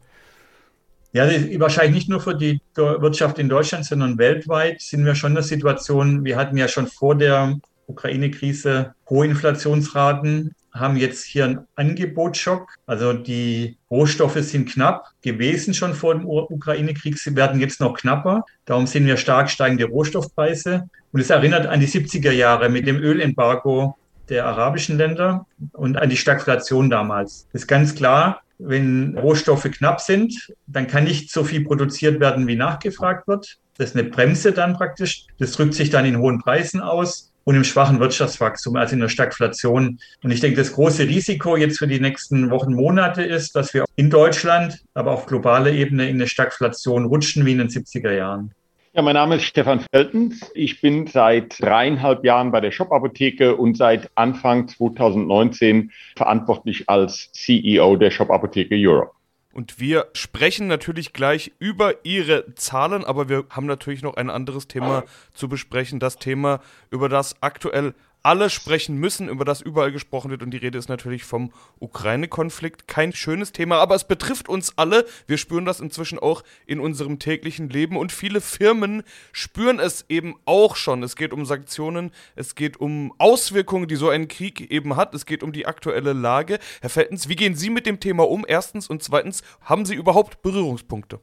Ja, 1.13 1.29
wahrscheinlich 1.59 1.95
nicht 1.95 2.09
nur 2.09 2.21
für 2.21 2.35
die 2.35 2.61
Wirtschaft 2.75 3.39
in 3.39 3.49
Deutschland, 3.49 3.87
sondern 3.87 4.19
weltweit 4.19 4.83
sind 4.83 5.05
wir 5.05 5.15
schon 5.15 5.31
in 5.31 5.37
der 5.37 5.45
Situation, 5.45 6.25
wir 6.25 6.37
hatten 6.37 6.57
ja 6.57 6.69
schon 6.69 6.87
vor 6.89 7.15
der 7.15 7.59
Ukraine-Krise 7.87 8.95
hohe 9.09 9.27
Inflationsraten, 9.27 10.55
haben 10.75 10.97
jetzt 10.97 11.25
hier 11.25 11.45
einen 11.45 11.67
Angebotsschock. 11.75 12.75
Also 12.87 13.13
die 13.13 13.79
Rohstoffe 13.91 14.39
sind 14.41 14.71
knapp 14.71 15.07
gewesen 15.23 15.75
schon 15.75 15.95
vor 15.95 16.15
dem 16.15 16.27
Ukraine-Krieg. 16.27 17.19
Sie 17.19 17.35
werden 17.35 17.61
jetzt 17.61 17.81
noch 17.81 17.95
knapper. 17.95 18.45
Darum 18.67 18.87
sehen 18.87 19.07
wir 19.07 19.17
stark 19.17 19.51
steigende 19.51 19.87
Rohstoffpreise. 19.87 20.89
Und 21.13 21.21
es 21.21 21.31
erinnert 21.31 21.67
an 21.67 21.81
die 21.81 21.89
70er 21.89 22.33
Jahre 22.33 22.69
mit 22.69 22.87
dem 22.87 22.97
Ölembargo 22.97 23.97
der 24.29 24.47
arabischen 24.47 24.99
Länder 24.99 25.47
und 25.73 25.97
an 25.97 26.11
die 26.11 26.17
Stagflation 26.17 26.91
damals. 26.91 27.47
Das 27.53 27.63
ist 27.63 27.69
ganz 27.69 27.95
klar, 27.95 28.43
wenn 28.59 29.17
Rohstoffe 29.19 29.71
knapp 29.71 30.01
sind, 30.01 30.53
dann 30.67 30.87
kann 30.87 31.05
nicht 31.05 31.31
so 31.31 31.45
viel 31.45 31.65
produziert 31.65 32.21
werden, 32.21 32.47
wie 32.47 32.57
nachgefragt 32.57 33.29
wird. 33.29 33.59
Das 33.77 33.91
ist 33.91 33.97
eine 33.97 34.09
Bremse 34.09 34.53
dann 34.53 34.75
praktisch. 34.75 35.27
Das 35.39 35.53
drückt 35.53 35.75
sich 35.75 35.91
dann 35.91 36.07
in 36.07 36.19
hohen 36.19 36.41
Preisen 36.41 36.81
aus 36.81 37.31
und 37.45 37.55
im 37.55 37.65
schwachen 37.65 38.01
Wirtschaftswachstum, 38.01 38.77
also 38.77 38.95
in 38.95 39.01
der 39.01 39.09
Stagflation. 39.09 40.01
Und 40.23 40.31
ich 40.31 40.41
denke, 40.41 40.57
das 40.57 40.73
große 40.73 41.05
Risiko 41.05 41.57
jetzt 41.57 41.79
für 41.79 41.87
die 41.87 42.01
nächsten 42.01 42.51
Wochen, 42.51 42.75
Monate 42.75 43.23
ist, 43.23 43.55
dass 43.55 43.73
wir 43.73 43.85
in 43.95 44.11
Deutschland, 44.11 44.83
aber 44.95 45.13
auf 45.13 45.27
globaler 45.27 45.71
Ebene 45.71 46.09
in 46.09 46.17
eine 46.17 46.27
Stagflation 46.27 47.05
rutschen 47.05 47.47
wie 47.47 47.53
in 47.53 47.59
den 47.59 47.69
70er 47.69 48.13
Jahren. 48.13 48.53
Ja, 48.97 49.03
mein 49.03 49.13
Name 49.13 49.37
ist 49.37 49.45
Stefan 49.45 49.85
Feltens. 49.93 50.51
Ich 50.55 50.81
bin 50.81 51.07
seit 51.07 51.61
dreieinhalb 51.61 52.25
Jahren 52.25 52.51
bei 52.51 52.63
der 52.63 52.71
Shop-Apotheke 52.71 53.55
und 53.55 53.77
seit 53.77 54.11
Anfang 54.15 54.69
2019 54.69 55.93
verantwortlich 56.17 56.89
als 56.89 57.31
CEO 57.33 57.97
der 57.97 58.11
Shop-Apotheke 58.11 58.75
Europe. 58.75 59.13
Und 59.53 59.79
wir 59.79 60.07
sprechen 60.15 60.67
natürlich 60.67 61.13
gleich 61.13 61.53
über 61.59 62.07
Ihre 62.07 62.55
Zahlen, 62.55 63.05
aber 63.05 63.29
wir 63.29 63.45
haben 63.51 63.67
natürlich 63.67 64.01
noch 64.01 64.17
ein 64.17 64.31
anderes 64.31 64.67
Thema 64.67 65.05
zu 65.35 65.51
besprechen. 65.51 66.01
Das 66.01 66.17
Thema, 66.17 66.61
über 66.91 67.11
das 67.11 67.43
aktuell 67.43 67.93
alle 68.27 68.51
sprechen 68.51 68.97
müssen, 68.97 69.29
über 69.29 69.45
das 69.45 69.61
überall 69.61 69.93
gesprochen 69.93 70.33
wird. 70.33 70.43
Und 70.43 70.51
die 70.51 70.57
Rede 70.57 70.79
ist 70.79 70.89
natürlich 70.89 71.23
vom 71.23 71.53
Ukraine-Konflikt. 71.79 72.89
Kein 72.89 73.13
schönes 73.13 73.53
Thema, 73.53 73.79
aber 73.79 73.95
es 73.95 74.03
betrifft 74.03 74.49
uns 74.49 74.77
alle. 74.77 75.07
Wir 75.29 75.39
spüren 75.39 75.65
das 75.65 75.79
inzwischen 75.79 76.19
auch 76.19 76.43
in 76.67 76.81
unserem 76.81 77.21
täglichen 77.21 77.69
Leben. 77.69 77.97
Und 77.97 78.11
viele 78.11 78.41
Firmen 78.41 79.05
spüren 79.31 79.79
es 79.79 80.07
eben 80.09 80.35
auch 80.45 80.75
schon. 80.75 81.05
Es 81.05 81.15
geht 81.15 81.33
um 81.33 81.47
Sanktionen, 81.47 82.11
es 82.35 82.57
geht 82.57 82.79
um 82.79 83.15
Auswirkungen, 83.19 83.87
die 83.87 83.95
so 83.95 84.09
ein 84.09 84.27
Krieg 84.27 84.73
eben 84.73 84.97
hat. 84.97 85.15
Es 85.15 85.25
geht 85.25 85.45
um 85.45 85.53
die 85.53 85.67
aktuelle 85.67 86.13
Lage. 86.13 86.59
Herr 86.81 86.91
Feltens, 86.91 87.29
wie 87.29 87.37
gehen 87.37 87.55
Sie 87.55 87.71
mit 87.71 87.87
dem 87.87 88.01
Thema 88.01 88.29
um? 88.29 88.45
Erstens 88.49 88.91
und 88.91 89.05
zweitens, 89.05 89.45
haben 89.61 89.87
Sie 89.87 89.95
überhaupt 89.95 90.43
Berührungspunkte? 90.43 91.21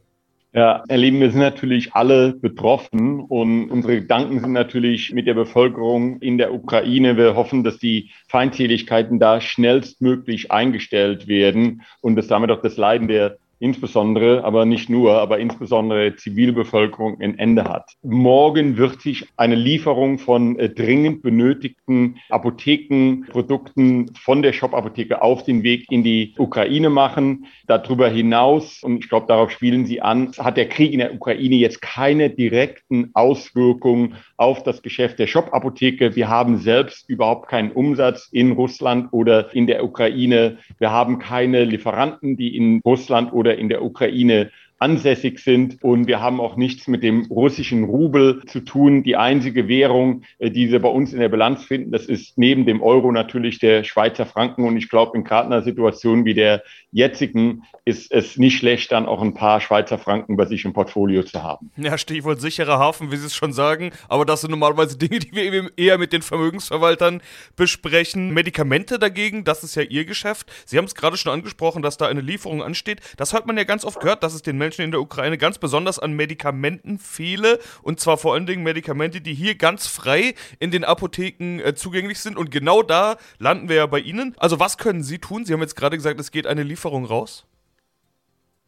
Ja, 0.55 0.83
Herr 0.87 0.97
Lieben, 0.99 1.19
wir 1.19 1.31
sind 1.31 1.39
natürlich 1.39 1.95
alle 1.95 2.33
betroffen 2.33 3.21
und 3.21 3.71
unsere 3.71 4.01
Gedanken 4.01 4.39
sind 4.39 4.51
natürlich 4.51 5.11
mit 5.11 5.25
der 5.25 5.33
Bevölkerung 5.33 6.19
in 6.21 6.37
der 6.37 6.53
Ukraine. 6.53 7.17
Wir 7.17 7.35
hoffen, 7.35 7.63
dass 7.63 7.79
die 7.79 8.11
Feindseligkeiten 8.27 9.19
da 9.19 9.41
schnellstmöglich 9.41 10.51
eingestellt 10.51 11.27
werden 11.27 11.81
und 12.01 12.15
dass 12.15 12.27
damit 12.27 12.51
auch 12.51 12.61
das 12.61 12.77
Leiden 12.77 13.07
der 13.07 13.39
insbesondere, 13.63 14.43
aber 14.43 14.65
nicht 14.65 14.89
nur, 14.89 15.13
aber 15.13 15.39
insbesondere 15.39 16.15
Zivilbevölkerung 16.17 17.21
ein 17.21 17.39
Ende 17.39 17.63
hat. 17.63 17.93
Morgen 18.03 18.77
wird 18.77 19.01
sich 19.01 19.25
eine 19.37 19.55
Lieferung 19.55 20.19
von 20.19 20.59
äh, 20.59 20.69
dringend 20.69 21.21
benötigten 21.21 22.17
Apothekenprodukten 22.29 24.11
von 24.21 24.41
der 24.41 24.51
Shop-Apotheke 24.51 25.21
auf 25.21 25.43
den 25.43 25.63
Weg 25.63 25.85
in 25.89 26.03
die 26.03 26.35
Ukraine 26.37 26.89
machen. 26.89 27.45
Darüber 27.65 28.09
hinaus, 28.09 28.83
und 28.83 28.97
ich 28.97 29.09
glaube, 29.09 29.27
darauf 29.27 29.49
spielen 29.49 29.85
Sie 29.85 30.01
an, 30.01 30.33
hat 30.37 30.57
der 30.57 30.67
Krieg 30.67 30.91
in 30.91 30.99
der 30.99 31.13
Ukraine 31.13 31.55
jetzt 31.55 31.81
keine 31.81 32.29
direkten 32.29 33.11
Auswirkungen 33.13 34.15
auf 34.35 34.63
das 34.63 34.81
Geschäft 34.81 35.19
der 35.19 35.27
Shop-Apotheke. 35.27 36.17
Wir 36.17 36.27
haben 36.27 36.57
selbst 36.57 37.09
überhaupt 37.09 37.47
keinen 37.47 37.71
Umsatz 37.71 38.27
in 38.33 38.51
Russland 38.51 39.13
oder 39.13 39.53
in 39.55 39.67
der 39.67 39.85
Ukraine. 39.85 40.57
Wir 40.79 40.91
haben 40.91 41.19
keine 41.19 41.63
Lieferanten, 41.63 42.35
die 42.35 42.57
in 42.57 42.81
Russland 42.83 43.31
oder 43.31 43.52
in 43.57 43.69
der 43.69 43.83
Ukraine 43.83 44.51
ansässig 44.83 45.39
sind. 45.39 45.81
Und 45.81 46.07
wir 46.07 46.19
haben 46.19 46.41
auch 46.41 46.57
nichts 46.57 46.87
mit 46.87 47.03
dem 47.03 47.25
russischen 47.29 47.85
Rubel 47.85 48.43
zu 48.47 48.59
tun. 48.59 49.03
Die 49.03 49.15
einzige 49.15 49.69
Währung, 49.69 50.23
äh, 50.39 50.51
die 50.51 50.67
sie 50.67 50.79
bei 50.79 50.89
uns 50.89 51.13
in 51.13 51.19
der 51.19 51.29
Bilanz 51.29 51.63
finden, 51.63 51.91
das 51.91 52.05
ist 52.05 52.37
neben 52.37 52.65
dem 52.65 52.81
Euro 52.81 53.11
natürlich 53.13 53.59
der 53.59 53.85
Schweizer 53.85 54.25
Franken. 54.25 54.67
Und 54.67 54.75
ich 54.75 54.89
glaube, 54.89 55.17
in 55.17 55.23
gerade 55.23 55.47
einer 55.47 55.61
Situation 55.61 56.25
wie 56.25 56.33
der 56.33 56.63
jetzigen 56.91 57.63
ist 57.85 58.11
es 58.11 58.37
nicht 58.37 58.57
schlecht, 58.57 58.91
dann 58.91 59.05
auch 59.05 59.21
ein 59.21 59.33
paar 59.33 59.59
Schweizer 59.61 59.97
Franken 59.97 60.37
bei 60.37 60.45
sich 60.45 60.63
im 60.65 60.73
Portfolio 60.73 61.23
zu 61.23 61.41
haben. 61.41 61.71
Ja, 61.77 61.97
Stichwort 61.97 62.39
sicherer 62.39 62.77
Hafen, 62.77 63.11
wie 63.11 63.17
Sie 63.17 63.25
es 63.25 63.35
schon 63.35 63.53
sagen. 63.53 63.91
Aber 64.09 64.25
das 64.25 64.41
sind 64.41 64.51
normalerweise 64.51 64.97
Dinge, 64.97 65.19
die 65.19 65.33
wir 65.33 65.71
eher 65.77 65.97
mit 65.97 66.13
den 66.13 66.21
Vermögensverwaltern 66.21 67.21
besprechen. 67.55 68.33
Medikamente 68.33 68.99
dagegen, 68.99 69.43
das 69.43 69.63
ist 69.63 69.75
ja 69.75 69.83
Ihr 69.83 70.05
Geschäft. 70.05 70.51
Sie 70.65 70.77
haben 70.77 70.85
es 70.85 70.95
gerade 70.95 71.17
schon 71.17 71.31
angesprochen, 71.31 71.81
dass 71.81 71.97
da 71.97 72.07
eine 72.07 72.21
Lieferung 72.21 72.61
ansteht. 72.61 72.99
Das 73.17 73.33
hat 73.33 73.47
man 73.47 73.57
ja 73.57 73.63
ganz 73.63 73.85
oft 73.85 73.99
gehört, 73.99 74.23
dass 74.23 74.33
es 74.33 74.41
den 74.41 74.57
Menschen 74.57 74.72
in 74.79 74.91
der 74.91 75.01
Ukraine 75.01 75.37
ganz 75.37 75.57
besonders 75.57 75.99
an 75.99 76.13
Medikamenten 76.13 76.99
fehle. 76.99 77.59
Und 77.81 77.99
zwar 77.99 78.17
vor 78.17 78.33
allen 78.33 78.45
Dingen 78.45 78.63
Medikamente, 78.63 79.21
die 79.21 79.33
hier 79.33 79.55
ganz 79.55 79.87
frei 79.87 80.33
in 80.59 80.71
den 80.71 80.83
Apotheken 80.83 81.59
äh, 81.59 81.75
zugänglich 81.75 82.19
sind. 82.19 82.37
Und 82.37 82.51
genau 82.51 82.81
da 82.81 83.17
landen 83.39 83.69
wir 83.69 83.75
ja 83.75 83.85
bei 83.85 83.99
Ihnen. 83.99 84.35
Also 84.37 84.59
was 84.59 84.77
können 84.77 85.03
Sie 85.03 85.19
tun? 85.19 85.45
Sie 85.45 85.53
haben 85.53 85.61
jetzt 85.61 85.75
gerade 85.75 85.97
gesagt, 85.97 86.19
es 86.19 86.31
geht 86.31 86.47
eine 86.47 86.63
Lieferung 86.63 87.05
raus. 87.05 87.45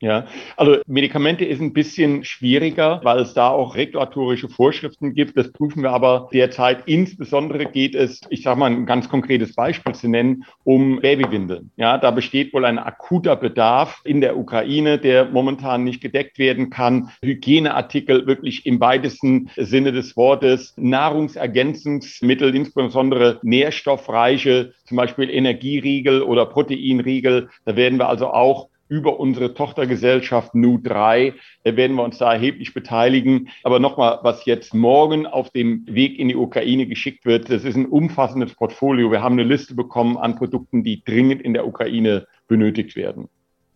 Ja, 0.02 0.28
also 0.58 0.78
Medikamente 0.88 1.46
ist 1.46 1.62
ein 1.62 1.72
bisschen 1.72 2.26
schwieriger, 2.26 3.00
weil 3.04 3.20
es 3.20 3.34
da 3.34 3.50
auch 3.50 3.76
regulatorische 3.76 4.50
Vorschriften 4.50 5.14
gibt. 5.14 5.38
Das 5.38 5.54
prüfen 5.54 5.84
wir 5.84 5.92
aber 5.92 6.30
derzeit. 6.34 6.84
Insbesondere 6.86 7.66
geht 7.66 7.96
es, 7.96 8.20
ich 8.30 8.44
sage 8.44 8.60
mal 8.60 8.72
ein 8.72 8.86
ganz 8.86 9.08
konkretes 9.08 9.56
Beispiel 9.56 9.96
zu 9.96 10.10
nennen, 10.10 10.44
um 10.66 11.00
Babywindeln. 11.00 11.72
Ja, 11.78 11.98
da 11.98 12.12
besteht 12.12 12.54
wohl 12.54 12.66
ein 12.66 12.78
akuter 12.78 13.38
Bedarf 13.38 14.02
in 14.04 14.20
der 14.20 14.38
Ukraine, 14.38 15.00
der 15.00 15.30
momentan 15.30 15.86
nicht 15.86 16.02
gedeckt 16.02 16.40
werden 16.40 16.70
kann. 16.70 17.10
Hygieneartikel 17.24 18.28
wirklich 18.28 18.66
im 18.66 18.82
weitesten 18.82 19.50
Sinne 19.56 19.94
des 19.94 20.18
Wortes, 20.18 20.74
Nahrungsergänzungsmittel, 20.76 22.54
insbesondere 22.54 23.40
nährstoffreiche, 23.44 24.74
zum 24.84 24.98
Beispiel 24.98 25.30
Energieriegel 25.30 26.22
oder 26.22 26.46
Proteinriegel. 26.48 27.48
Da 27.64 27.78
werden 27.78 27.98
wir 27.98 28.10
also 28.10 28.28
auch 28.28 28.68
über 28.88 29.20
unsere 29.20 29.54
Tochtergesellschaft 29.54 30.54
Nu3 30.54 31.34
werden 31.64 31.96
wir 31.96 32.04
uns 32.04 32.18
da 32.18 32.34
erheblich 32.34 32.74
beteiligen. 32.74 33.50
Aber 33.64 33.80
nochmal, 33.80 34.20
was 34.22 34.46
jetzt 34.46 34.74
morgen 34.74 35.26
auf 35.26 35.50
dem 35.50 35.86
Weg 35.88 36.20
in 36.20 36.28
die 36.28 36.36
Ukraine 36.36 36.86
geschickt 36.86 37.26
wird, 37.26 37.50
das 37.50 37.64
ist 37.64 37.76
ein 37.76 37.88
umfassendes 37.88 38.54
Portfolio. 38.54 39.12
Wir 39.12 39.22
haben 39.22 39.34
eine 39.34 39.44
Liste 39.44 39.74
bekommen 39.74 40.18
an 40.18 40.36
Produkten, 40.36 40.84
die 40.84 41.04
dringend 41.04 41.42
in 41.42 41.54
der 41.54 41.68
Ukraine 41.68 42.28
benötigt 42.48 42.96
werden. 42.96 43.28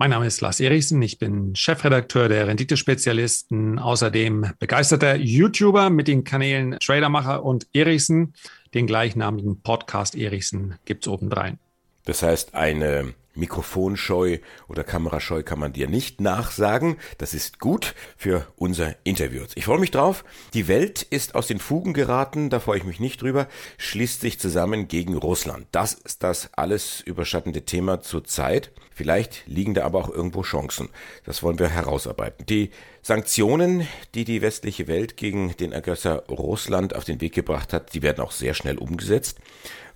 Mein 0.02 0.12
Name 0.12 0.28
ist 0.28 0.40
Lars 0.40 0.62
Erichsen, 0.62 1.02
ich 1.02 1.20
bin 1.20 1.58
Chefredakteur 1.58 2.30
der 2.30 2.48
Renditespezialisten, 2.48 3.80
außerdem 3.80 4.52
begeisterter 4.58 5.18
YouTuber 5.18 5.90
mit 5.90 6.08
den 6.08 6.24
Kanälen 6.24 6.78
Tradermacher 6.80 7.44
und 7.44 7.68
Erichsen. 7.74 8.34
Den 8.74 8.88
gleichnamigen 8.88 9.62
Podcast 9.62 10.16
Erichsen 10.16 10.76
gibt's 10.86 11.06
obendrein. 11.10 11.60
Das 12.06 12.24
heißt, 12.24 12.56
eine 12.56 13.14
Mikrofonscheu 13.40 14.40
oder 14.68 14.84
Kamerascheu 14.84 15.44
kann 15.44 15.60
man 15.60 15.74
dir 15.74 15.88
nicht 15.88 16.22
nachsagen. 16.22 16.98
Das 17.18 17.34
ist 17.34 17.60
gut 17.60 17.96
für 18.18 18.46
unser 18.56 18.96
Interview. 19.04 19.44
Ich 19.56 19.66
freue 19.66 19.80
mich 19.80 19.92
drauf. 19.92 20.24
Die 20.54 20.68
Welt 20.68 21.02
ist 21.02 21.36
aus 21.36 21.48
den 21.48 21.60
Fugen 21.60 21.94
geraten, 21.94 22.50
da 22.50 22.60
freue 22.60 22.78
ich 22.78 22.84
mich 22.84 23.00
nicht 23.00 23.22
drüber, 23.22 23.48
schließt 23.78 24.22
sich 24.22 24.40
zusammen 24.40 24.88
gegen 24.88 25.16
Russland. 25.16 25.68
Das 25.72 25.94
ist 25.94 26.24
das 26.24 26.50
alles 26.54 27.02
überschattende 27.02 27.64
Thema 27.64 28.02
zur 28.02 28.24
Zeit. 28.24 28.72
Vielleicht 29.00 29.48
liegen 29.48 29.74
da 29.74 29.86
aber 29.86 30.00
auch 30.00 30.10
irgendwo 30.10 30.42
Chancen. 30.42 30.90
Das 31.24 31.42
wollen 31.42 31.58
wir 31.58 31.70
herausarbeiten. 31.70 32.46
Die 32.46 32.70
Sanktionen, 33.02 33.88
die 34.14 34.26
die 34.26 34.42
westliche 34.42 34.88
Welt 34.88 35.16
gegen 35.16 35.56
den 35.56 35.74
Aggressor 35.74 36.24
Russland 36.28 36.96
auf 36.96 37.06
den 37.06 37.22
Weg 37.22 37.34
gebracht 37.34 37.72
hat, 37.72 37.94
die 37.94 38.02
werden 38.02 38.20
auch 38.20 38.32
sehr 38.32 38.54
schnell 38.54 38.78
umgesetzt. 38.78 39.40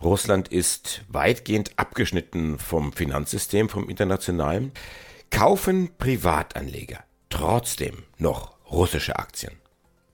Russland 0.03 0.48
ist 0.48 1.01
weitgehend 1.07 1.72
abgeschnitten 1.77 2.60
vom 2.60 2.93
Finanzsystem, 2.93 3.69
vom 3.69 3.89
internationalen. 3.89 4.72
Kaufen 5.29 5.89
Privatanleger 5.98 7.03
trotzdem 7.29 8.03
noch 8.17 8.53
russische 8.69 9.17
Aktien? 9.17 9.53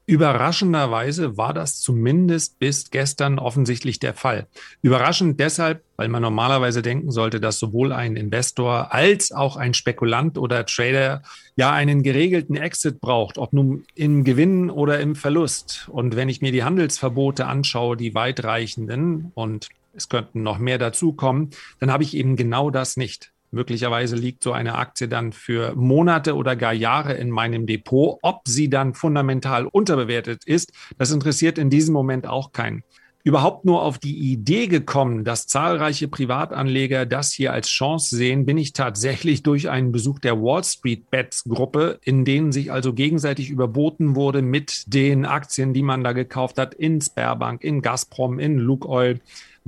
Überraschenderweise 0.09 1.37
war 1.37 1.53
das 1.53 1.81
zumindest 1.81 2.57
bis 2.57 2.89
gestern 2.89 3.37
offensichtlich 3.37 3.99
der 3.99 4.15
Fall. 4.15 4.47
Überraschend 4.81 5.39
deshalb, 5.39 5.83
weil 5.97 6.07
man 6.07 6.23
normalerweise 6.23 6.81
denken 6.81 7.11
sollte, 7.11 7.39
dass 7.39 7.59
sowohl 7.59 7.93
ein 7.93 8.15
Investor 8.15 8.91
als 8.91 9.31
auch 9.31 9.55
ein 9.55 9.75
Spekulant 9.75 10.39
oder 10.39 10.65
Trader 10.65 11.21
ja 11.55 11.71
einen 11.71 12.01
geregelten 12.01 12.55
Exit 12.55 12.99
braucht, 13.01 13.37
ob 13.37 13.53
nun 13.53 13.85
im 13.93 14.23
Gewinn 14.23 14.71
oder 14.71 14.99
im 14.99 15.15
Verlust. 15.15 15.87
Und 15.91 16.15
wenn 16.15 16.27
ich 16.27 16.41
mir 16.41 16.51
die 16.51 16.63
Handelsverbote 16.63 17.45
anschaue, 17.45 17.95
die 17.95 18.15
weitreichenden, 18.15 19.31
und 19.35 19.69
es 19.93 20.09
könnten 20.09 20.43
noch 20.43 20.57
mehr 20.57 20.77
dazukommen, 20.77 21.49
dann 21.79 21.91
habe 21.91 22.03
ich 22.03 22.15
eben 22.15 22.35
genau 22.35 22.69
das 22.69 22.97
nicht. 22.97 23.31
Möglicherweise 23.51 24.15
liegt 24.15 24.43
so 24.43 24.51
eine 24.51 24.75
Aktie 24.75 25.07
dann 25.07 25.33
für 25.33 25.75
Monate 25.75 26.35
oder 26.35 26.55
gar 26.55 26.73
Jahre 26.73 27.13
in 27.13 27.31
meinem 27.31 27.65
Depot. 27.65 28.19
Ob 28.21 28.47
sie 28.47 28.69
dann 28.69 28.93
fundamental 28.93 29.65
unterbewertet 29.65 30.45
ist, 30.45 30.71
das 30.97 31.11
interessiert 31.11 31.57
in 31.57 31.71
diesem 31.71 31.93
Moment 31.93 32.27
auch 32.27 32.51
keinen 32.51 32.83
überhaupt 33.23 33.65
nur 33.65 33.83
auf 33.83 33.97
die 33.97 34.17
Idee 34.31 34.67
gekommen, 34.67 35.23
dass 35.23 35.45
zahlreiche 35.45 36.07
Privatanleger 36.07 37.05
das 37.05 37.33
hier 37.33 37.51
als 37.51 37.67
Chance 37.67 38.15
sehen, 38.15 38.45
bin 38.45 38.57
ich 38.57 38.73
tatsächlich 38.73 39.43
durch 39.43 39.69
einen 39.69 39.91
Besuch 39.91 40.19
der 40.19 40.41
Wall 40.41 40.63
Street 40.63 41.09
Bets 41.11 41.43
Gruppe, 41.43 41.99
in 42.03 42.23
denen 42.23 42.51
sich 42.51 42.71
also 42.71 42.93
gegenseitig 42.93 43.49
überboten 43.49 44.15
wurde 44.15 44.41
mit 44.41 44.85
den 44.87 45.25
Aktien, 45.25 45.73
die 45.73 45.83
man 45.83 46.03
da 46.03 46.13
gekauft 46.13 46.57
hat, 46.57 46.73
in 46.73 47.01
Sperrbank, 47.01 47.63
in 47.63 47.81
Gazprom, 47.81 48.39
in 48.39 48.57
Lukoil, 48.57 49.19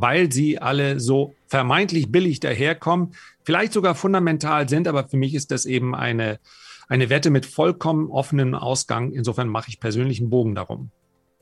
weil 0.01 0.31
sie 0.31 0.60
alle 0.60 1.00
so 1.00 1.34
vermeintlich 1.48 2.12
billig 2.12 2.39
daherkommen, 2.39 3.13
vielleicht 3.43 3.74
sogar 3.74 3.96
fundamental 3.96 4.67
sind, 4.67 4.88
aber 4.88 5.08
für 5.08 5.17
mich 5.17 5.34
ist 5.36 5.51
das 5.51 5.65
eben 5.65 5.96
eine, 5.96 6.39
eine 6.88 7.10
Wette 7.10 7.29
mit 7.29 7.46
vollkommen 7.46 8.10
offenem 8.10 8.55
Ausgang. 8.55 9.12
Insofern 9.12 9.48
mache 9.48 9.70
ich 9.70 9.79
persönlich 9.79 10.20
einen 10.20 10.29
Bogen 10.29 10.55
darum. 10.55 10.91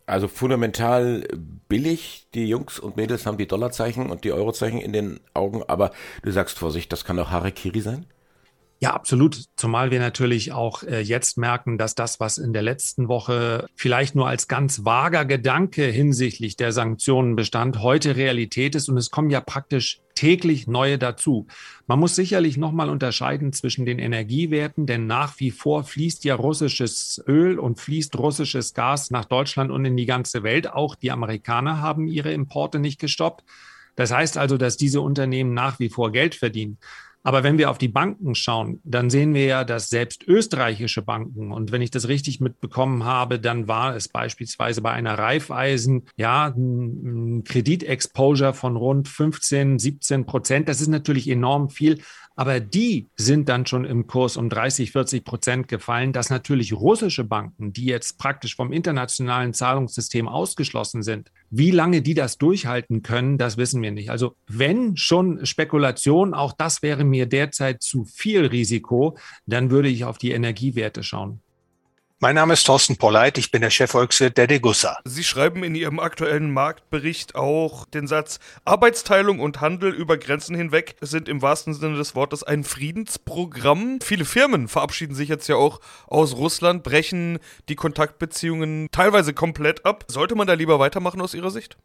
Also 0.05 0.27
fundamental 0.27 1.27
billig. 1.67 2.27
Die 2.33 2.47
Jungs 2.47 2.79
und 2.79 2.97
Mädels 2.97 3.25
haben 3.25 3.37
die 3.37 3.47
Dollarzeichen 3.47 4.09
und 4.09 4.23
die 4.23 4.31
Eurozeichen 4.31 4.79
in 4.79 4.91
den 4.91 5.19
Augen, 5.33 5.63
aber 5.67 5.91
du 6.23 6.31
sagst 6.31 6.57
Vorsicht, 6.57 6.91
das 6.91 7.05
kann 7.05 7.17
doch 7.17 7.29
Harakiri 7.29 7.81
sein? 7.81 8.05
Ja, 8.81 8.93
absolut. 8.93 9.43
Zumal 9.57 9.91
wir 9.91 9.99
natürlich 9.99 10.53
auch 10.53 10.83
äh, 10.83 11.01
jetzt 11.01 11.37
merken, 11.37 11.77
dass 11.77 11.95
das, 11.95 12.21
was 12.21 12.37
in 12.37 12.53
der 12.53 12.61
letzten 12.61 13.09
Woche 13.09 13.67
vielleicht 13.75 14.15
nur 14.15 14.29
als 14.29 14.47
ganz 14.47 14.85
vager 14.85 15.25
Gedanke 15.25 15.83
hinsichtlich 15.83 16.55
der 16.55 16.71
Sanktionen 16.71 17.35
bestand, 17.35 17.81
heute 17.81 18.15
Realität 18.15 18.75
ist. 18.75 18.87
Und 18.87 18.95
es 18.95 19.11
kommen 19.11 19.31
ja 19.31 19.41
praktisch 19.41 19.99
täglich 20.15 20.65
neue 20.67 20.97
dazu. 20.97 21.47
Man 21.87 21.99
muss 21.99 22.15
sicherlich 22.15 22.55
nochmal 22.55 22.89
unterscheiden 22.89 23.51
zwischen 23.51 23.85
den 23.85 23.99
Energiewerten, 23.99 24.85
denn 24.85 25.07
nach 25.07 25.37
wie 25.41 25.51
vor 25.51 25.83
fließt 25.83 26.23
ja 26.23 26.35
russisches 26.35 27.21
Öl 27.27 27.59
und 27.59 27.81
fließt 27.81 28.17
russisches 28.17 28.73
Gas 28.73 29.11
nach 29.11 29.25
Deutschland 29.25 29.71
und 29.71 29.83
in 29.83 29.97
die 29.97 30.05
ganze 30.05 30.41
Welt. 30.43 30.71
Auch 30.71 30.95
die 30.95 31.11
Amerikaner 31.11 31.81
haben 31.81 32.07
ihre 32.07 32.31
Importe 32.31 32.79
nicht 32.79 33.01
gestoppt. 33.01 33.43
Das 33.97 34.11
heißt 34.11 34.37
also, 34.37 34.55
dass 34.55 34.77
diese 34.77 35.01
Unternehmen 35.01 35.53
nach 35.53 35.79
wie 35.79 35.89
vor 35.89 36.13
Geld 36.13 36.33
verdienen. 36.33 36.77
Aber 37.23 37.43
wenn 37.43 37.57
wir 37.57 37.69
auf 37.69 37.77
die 37.77 37.89
Banken 37.89 38.33
schauen, 38.33 38.79
dann 38.83 39.09
sehen 39.09 39.33
wir 39.33 39.45
ja, 39.45 39.63
dass 39.63 39.89
selbst 39.89 40.23
österreichische 40.25 41.01
Banken, 41.01 41.51
und 41.51 41.71
wenn 41.71 41.81
ich 41.81 41.91
das 41.91 42.07
richtig 42.07 42.39
mitbekommen 42.39 43.03
habe, 43.03 43.39
dann 43.39 43.67
war 43.67 43.95
es 43.95 44.07
beispielsweise 44.07 44.81
bei 44.81 44.91
einer 44.91 45.17
Raiffeisen, 45.17 46.07
ja, 46.15 46.47
ein 46.47 47.43
Kreditexposure 47.43 48.53
von 48.53 48.77
rund 48.77 49.07
15, 49.07 49.79
17 49.79 50.25
Prozent. 50.25 50.69
Das 50.69 50.79
ist 50.79 50.87
natürlich 50.87 51.29
enorm 51.29 51.69
viel. 51.69 52.01
Aber 52.39 52.61
die 52.61 53.09
sind 53.17 53.49
dann 53.49 53.65
schon 53.65 53.83
im 53.83 54.07
Kurs 54.07 54.37
um 54.37 54.47
30, 54.47 54.93
40 54.93 55.25
Prozent 55.25 55.67
gefallen, 55.67 56.13
dass 56.13 56.29
natürlich 56.29 56.71
russische 56.71 57.25
Banken, 57.25 57.73
die 57.73 57.83
jetzt 57.83 58.17
praktisch 58.17 58.55
vom 58.55 58.71
internationalen 58.71 59.53
Zahlungssystem 59.53 60.25
ausgeschlossen 60.29 61.03
sind, 61.03 61.33
wie 61.49 61.71
lange 61.71 62.01
die 62.01 62.13
das 62.13 62.37
durchhalten 62.37 63.03
können, 63.03 63.37
das 63.37 63.57
wissen 63.57 63.81
wir 63.81 63.91
nicht. 63.91 64.09
Also 64.09 64.35
wenn 64.47 64.95
schon 64.95 65.45
Spekulation, 65.45 66.33
auch 66.33 66.53
das 66.53 66.81
wäre 66.81 67.03
mir 67.03 67.25
derzeit 67.25 67.83
zu 67.83 68.05
viel 68.05 68.45
Risiko, 68.45 69.17
dann 69.45 69.69
würde 69.69 69.89
ich 69.89 70.05
auf 70.05 70.17
die 70.17 70.31
Energiewerte 70.31 71.03
schauen. 71.03 71.41
Mein 72.21 72.35
Name 72.35 72.51
ist 72.51 72.65
Thorsten 72.65 72.97
Polleit, 72.97 73.37
ich 73.37 73.49
bin 73.49 73.61
der 73.61 73.69
Chefvolkswirt 73.69 74.37
der 74.37 74.45
Degussa. 74.45 74.97
Sie 75.05 75.23
schreiben 75.23 75.63
in 75.63 75.73
Ihrem 75.73 76.01
aktuellen 76.01 76.51
Marktbericht 76.51 77.35
auch 77.35 77.85
den 77.85 78.07
Satz, 78.07 78.41
Arbeitsteilung 78.65 79.39
und 79.39 79.61
Handel 79.61 79.93
über 79.93 80.17
Grenzen 80.17 80.53
hinweg 80.53 80.97
sind 80.99 81.29
im 81.29 81.41
wahrsten 81.41 81.73
Sinne 81.73 81.95
des 81.95 82.15
Wortes 82.15 82.43
ein 82.43 82.65
Friedensprogramm. 82.65 84.01
Viele 84.01 84.25
Firmen 84.25 84.67
verabschieden 84.67 85.15
sich 85.15 85.29
jetzt 85.29 85.47
ja 85.47 85.55
auch 85.55 85.79
aus 86.07 86.35
Russland, 86.35 86.83
brechen 86.83 87.39
die 87.69 87.75
Kontaktbeziehungen 87.75 88.89
teilweise 88.91 89.33
komplett 89.33 89.85
ab. 89.85 90.03
Sollte 90.09 90.35
man 90.35 90.45
da 90.45 90.55
lieber 90.55 90.77
weitermachen 90.77 91.21
aus 91.21 91.33
Ihrer 91.33 91.51
Sicht? 91.51 91.77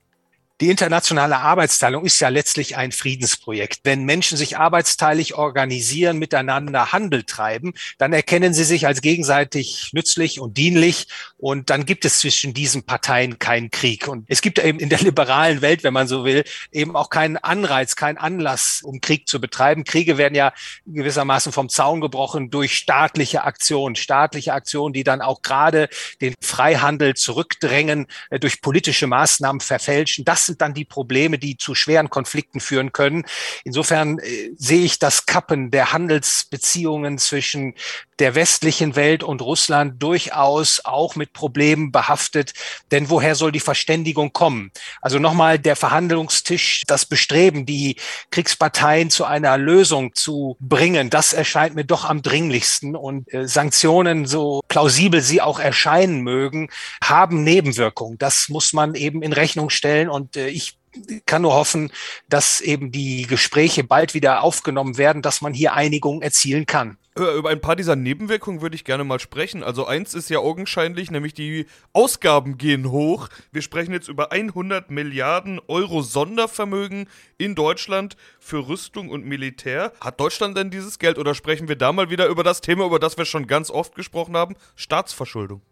Die 0.60 0.70
internationale 0.70 1.38
Arbeitsteilung 1.38 2.04
ist 2.04 2.20
ja 2.20 2.28
letztlich 2.28 2.76
ein 2.76 2.92
Friedensprojekt. 2.92 3.80
Wenn 3.82 4.04
Menschen 4.04 4.38
sich 4.38 4.56
arbeitsteilig 4.56 5.34
organisieren, 5.34 6.16
miteinander 6.16 6.92
Handel 6.92 7.24
treiben, 7.24 7.72
dann 7.98 8.12
erkennen 8.12 8.54
sie 8.54 8.62
sich 8.62 8.86
als 8.86 9.00
gegenseitig 9.00 9.90
nützlich 9.94 10.38
und 10.38 10.56
dienlich 10.56 11.08
und 11.38 11.70
dann 11.70 11.86
gibt 11.86 12.04
es 12.04 12.20
zwischen 12.20 12.54
diesen 12.54 12.84
Parteien 12.84 13.40
keinen 13.40 13.70
Krieg. 13.70 14.06
Und 14.06 14.26
es 14.28 14.42
gibt 14.42 14.60
eben 14.60 14.78
in 14.78 14.90
der 14.90 15.00
liberalen 15.00 15.60
Welt, 15.60 15.82
wenn 15.82 15.92
man 15.92 16.06
so 16.06 16.24
will, 16.24 16.44
eben 16.70 16.94
auch 16.94 17.10
keinen 17.10 17.36
Anreiz, 17.36 17.96
keinen 17.96 18.18
Anlass, 18.18 18.80
um 18.84 19.00
Krieg 19.00 19.28
zu 19.28 19.40
betreiben. 19.40 19.82
Kriege 19.82 20.18
werden 20.18 20.36
ja 20.36 20.52
gewissermaßen 20.86 21.50
vom 21.50 21.68
Zaun 21.68 22.00
gebrochen 22.00 22.50
durch 22.50 22.76
staatliche 22.76 23.42
Aktionen, 23.42 23.96
staatliche 23.96 24.52
Aktionen, 24.52 24.92
die 24.92 25.02
dann 25.02 25.20
auch 25.20 25.42
gerade 25.42 25.88
den 26.20 26.34
Freihandel 26.40 27.14
zurückdrängen, 27.14 28.06
äh, 28.30 28.38
durch 28.38 28.60
politische 28.60 29.08
Maßnahmen 29.08 29.60
verfälschen. 29.60 30.24
Das 30.24 30.43
sind 30.46 30.60
dann 30.60 30.74
die 30.74 30.84
Probleme, 30.84 31.38
die 31.38 31.56
zu 31.56 31.74
schweren 31.74 32.10
Konflikten 32.10 32.60
führen 32.60 32.92
können. 32.92 33.24
Insofern 33.64 34.18
äh, 34.18 34.50
sehe 34.56 34.84
ich 34.84 34.98
das 34.98 35.26
Kappen 35.26 35.70
der 35.70 35.92
Handelsbeziehungen 35.92 37.18
zwischen 37.18 37.74
der 38.18 38.34
westlichen 38.34 38.96
Welt 38.96 39.22
und 39.22 39.42
Russland 39.42 40.02
durchaus 40.02 40.80
auch 40.84 41.16
mit 41.16 41.32
Problemen 41.32 41.92
behaftet. 41.92 42.52
Denn 42.90 43.10
woher 43.10 43.34
soll 43.34 43.52
die 43.52 43.60
Verständigung 43.60 44.32
kommen? 44.32 44.70
Also 45.00 45.18
nochmal 45.18 45.58
der 45.58 45.76
Verhandlungstisch, 45.76 46.82
das 46.86 47.06
Bestreben, 47.06 47.66
die 47.66 47.96
Kriegsparteien 48.30 49.10
zu 49.10 49.24
einer 49.24 49.58
Lösung 49.58 50.14
zu 50.14 50.56
bringen, 50.60 51.10
das 51.10 51.32
erscheint 51.32 51.74
mir 51.74 51.84
doch 51.84 52.04
am 52.04 52.22
dringlichsten. 52.22 52.96
Und 52.96 53.32
äh, 53.32 53.48
Sanktionen, 53.48 54.26
so 54.26 54.62
plausibel 54.68 55.20
sie 55.20 55.40
auch 55.40 55.58
erscheinen 55.58 56.20
mögen, 56.20 56.68
haben 57.02 57.44
Nebenwirkungen. 57.44 58.18
Das 58.18 58.48
muss 58.48 58.72
man 58.72 58.94
eben 58.94 59.22
in 59.22 59.32
Rechnung 59.32 59.70
stellen. 59.70 60.08
Und 60.08 60.36
äh, 60.36 60.48
ich 60.48 60.78
kann 61.26 61.42
nur 61.42 61.54
hoffen, 61.54 61.90
dass 62.28 62.60
eben 62.60 62.92
die 62.92 63.26
Gespräche 63.26 63.84
bald 63.84 64.14
wieder 64.14 64.42
aufgenommen 64.42 64.96
werden, 64.96 65.22
dass 65.22 65.40
man 65.40 65.54
hier 65.54 65.74
Einigung 65.74 66.22
erzielen 66.22 66.66
kann. 66.66 66.98
Über 67.16 67.48
ein 67.50 67.60
paar 67.60 67.76
dieser 67.76 67.94
Nebenwirkungen 67.94 68.60
würde 68.60 68.74
ich 68.74 68.82
gerne 68.82 69.04
mal 69.04 69.20
sprechen. 69.20 69.62
Also 69.62 69.86
eins 69.86 70.14
ist 70.14 70.30
ja 70.30 70.40
augenscheinlich, 70.40 71.12
nämlich 71.12 71.32
die 71.32 71.66
Ausgaben 71.92 72.58
gehen 72.58 72.90
hoch. 72.90 73.28
Wir 73.52 73.62
sprechen 73.62 73.92
jetzt 73.92 74.08
über 74.08 74.32
100 74.32 74.90
Milliarden 74.90 75.60
Euro 75.68 76.02
Sondervermögen 76.02 77.08
in 77.38 77.54
Deutschland 77.54 78.16
für 78.40 78.66
Rüstung 78.66 79.10
und 79.10 79.24
Militär. 79.24 79.92
Hat 80.00 80.18
Deutschland 80.18 80.56
denn 80.56 80.70
dieses 80.70 80.98
Geld 80.98 81.18
oder 81.18 81.36
sprechen 81.36 81.68
wir 81.68 81.76
da 81.76 81.92
mal 81.92 82.10
wieder 82.10 82.26
über 82.26 82.42
das 82.42 82.60
Thema, 82.60 82.84
über 82.84 82.98
das 82.98 83.16
wir 83.16 83.26
schon 83.26 83.46
ganz 83.46 83.70
oft 83.70 83.94
gesprochen 83.94 84.36
haben? 84.36 84.56
Staatsverschuldung. 84.74 85.62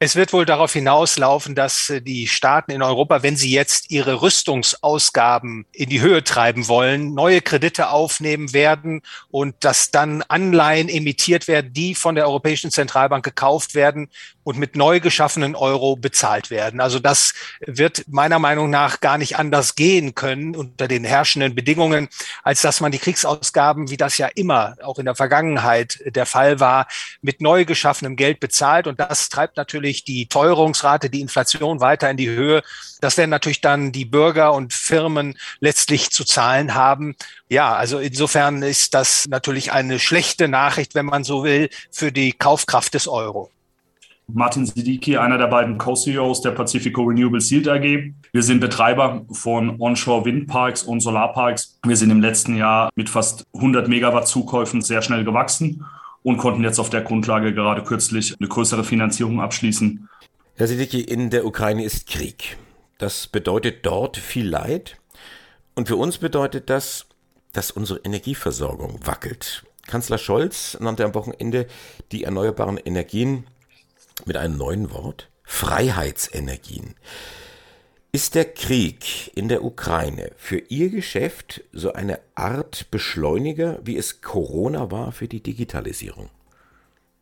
Es 0.00 0.14
wird 0.14 0.32
wohl 0.32 0.44
darauf 0.44 0.72
hinauslaufen, 0.72 1.56
dass 1.56 1.90
äh, 1.90 2.00
die 2.00 2.28
Staaten 2.28 2.70
in 2.70 2.82
Europa, 2.82 3.24
wenn 3.24 3.36
sie 3.36 3.50
jetzt 3.50 3.90
ihre 3.90 4.22
Rüstungsausgaben 4.22 5.66
in 5.72 5.88
die 5.88 6.00
Höhe 6.00 6.22
treiben 6.22 6.68
wollen, 6.68 7.14
neue 7.14 7.40
Kredite 7.40 7.90
aufnehmen 7.90 8.52
werden 8.52 9.02
und 9.28 9.56
dass 9.64 9.90
dann 9.90 10.22
Anleihen 10.28 10.88
emittiert 10.88 11.48
werden, 11.48 11.72
die 11.72 11.96
von 11.96 12.14
der 12.14 12.28
Europäischen 12.28 12.70
Zentralbank 12.70 13.24
gekauft 13.24 13.74
werden 13.74 14.08
und 14.48 14.58
mit 14.58 14.76
neu 14.76 14.98
geschaffenen 14.98 15.54
Euro 15.54 15.94
bezahlt 15.94 16.48
werden. 16.48 16.80
Also 16.80 17.00
das 17.00 17.34
wird 17.60 18.04
meiner 18.08 18.38
Meinung 18.38 18.70
nach 18.70 19.00
gar 19.00 19.18
nicht 19.18 19.36
anders 19.36 19.74
gehen 19.74 20.14
können 20.14 20.56
unter 20.56 20.88
den 20.88 21.04
herrschenden 21.04 21.54
Bedingungen, 21.54 22.08
als 22.42 22.62
dass 22.62 22.80
man 22.80 22.90
die 22.90 22.98
Kriegsausgaben, 22.98 23.90
wie 23.90 23.98
das 23.98 24.16
ja 24.16 24.26
immer 24.34 24.76
auch 24.82 24.98
in 24.98 25.04
der 25.04 25.14
Vergangenheit 25.14 26.00
der 26.06 26.24
Fall 26.24 26.60
war, 26.60 26.86
mit 27.20 27.42
neu 27.42 27.66
geschaffenem 27.66 28.16
Geld 28.16 28.40
bezahlt. 28.40 28.86
Und 28.86 28.98
das 28.98 29.28
treibt 29.28 29.58
natürlich 29.58 30.04
die 30.04 30.28
Teuerungsrate, 30.28 31.10
die 31.10 31.20
Inflation 31.20 31.82
weiter 31.82 32.08
in 32.08 32.16
die 32.16 32.30
Höhe. 32.30 32.62
Das 33.02 33.18
werden 33.18 33.28
natürlich 33.28 33.60
dann 33.60 33.92
die 33.92 34.06
Bürger 34.06 34.54
und 34.54 34.72
Firmen 34.72 35.36
letztlich 35.60 36.10
zu 36.10 36.24
zahlen 36.24 36.74
haben. 36.74 37.16
Ja, 37.50 37.74
also 37.74 37.98
insofern 37.98 38.62
ist 38.62 38.94
das 38.94 39.26
natürlich 39.28 39.72
eine 39.72 39.98
schlechte 39.98 40.48
Nachricht, 40.48 40.94
wenn 40.94 41.04
man 41.04 41.22
so 41.22 41.44
will, 41.44 41.68
für 41.90 42.12
die 42.12 42.32
Kaufkraft 42.32 42.94
des 42.94 43.08
Euro. 43.08 43.50
Martin 44.30 44.66
Siddiqui, 44.66 45.16
einer 45.16 45.38
der 45.38 45.46
beiden 45.46 45.78
Co-CEOs 45.78 46.42
der 46.42 46.50
Pacifico 46.50 47.02
Renewable 47.02 47.40
Yield 47.40 47.66
AG. 47.66 48.12
Wir 48.30 48.42
sind 48.42 48.60
Betreiber 48.60 49.24
von 49.32 49.80
Onshore 49.80 50.26
Windparks 50.26 50.82
und 50.82 51.00
Solarparks. 51.00 51.78
Wir 51.86 51.96
sind 51.96 52.10
im 52.10 52.20
letzten 52.20 52.56
Jahr 52.56 52.90
mit 52.94 53.08
fast 53.08 53.44
100 53.54 53.88
Megawatt 53.88 54.28
Zukäufen 54.28 54.82
sehr 54.82 55.00
schnell 55.00 55.24
gewachsen 55.24 55.86
und 56.22 56.36
konnten 56.36 56.62
jetzt 56.62 56.78
auf 56.78 56.90
der 56.90 57.00
Grundlage 57.00 57.54
gerade 57.54 57.82
kürzlich 57.82 58.34
eine 58.38 58.48
größere 58.48 58.84
Finanzierung 58.84 59.40
abschließen. 59.40 60.08
Herr 60.56 60.66
Sidicki, 60.66 61.00
in 61.00 61.30
der 61.30 61.46
Ukraine 61.46 61.84
ist 61.84 62.06
Krieg. 62.06 62.58
Das 62.98 63.28
bedeutet 63.28 63.86
dort 63.86 64.18
viel 64.18 64.46
Leid. 64.46 64.98
Und 65.74 65.88
für 65.88 65.96
uns 65.96 66.18
bedeutet 66.18 66.68
das, 66.68 67.06
dass 67.54 67.70
unsere 67.70 68.00
Energieversorgung 68.00 69.00
wackelt. 69.06 69.64
Kanzler 69.86 70.18
Scholz 70.18 70.76
nannte 70.80 71.06
am 71.06 71.14
Wochenende 71.14 71.66
die 72.12 72.24
erneuerbaren 72.24 72.76
Energien 72.76 73.46
mit 74.26 74.36
einem 74.36 74.56
neuen 74.56 74.90
Wort 74.90 75.30
Freiheitsenergien. 75.42 76.94
Ist 78.10 78.34
der 78.34 78.46
Krieg 78.46 79.30
in 79.34 79.48
der 79.48 79.64
Ukraine 79.64 80.32
für 80.36 80.58
Ihr 80.68 80.88
Geschäft 80.90 81.62
so 81.72 81.92
eine 81.92 82.18
Art 82.34 82.90
Beschleuniger, 82.90 83.80
wie 83.84 83.96
es 83.96 84.22
Corona 84.22 84.90
war 84.90 85.12
für 85.12 85.28
die 85.28 85.42
Digitalisierung? 85.42 86.30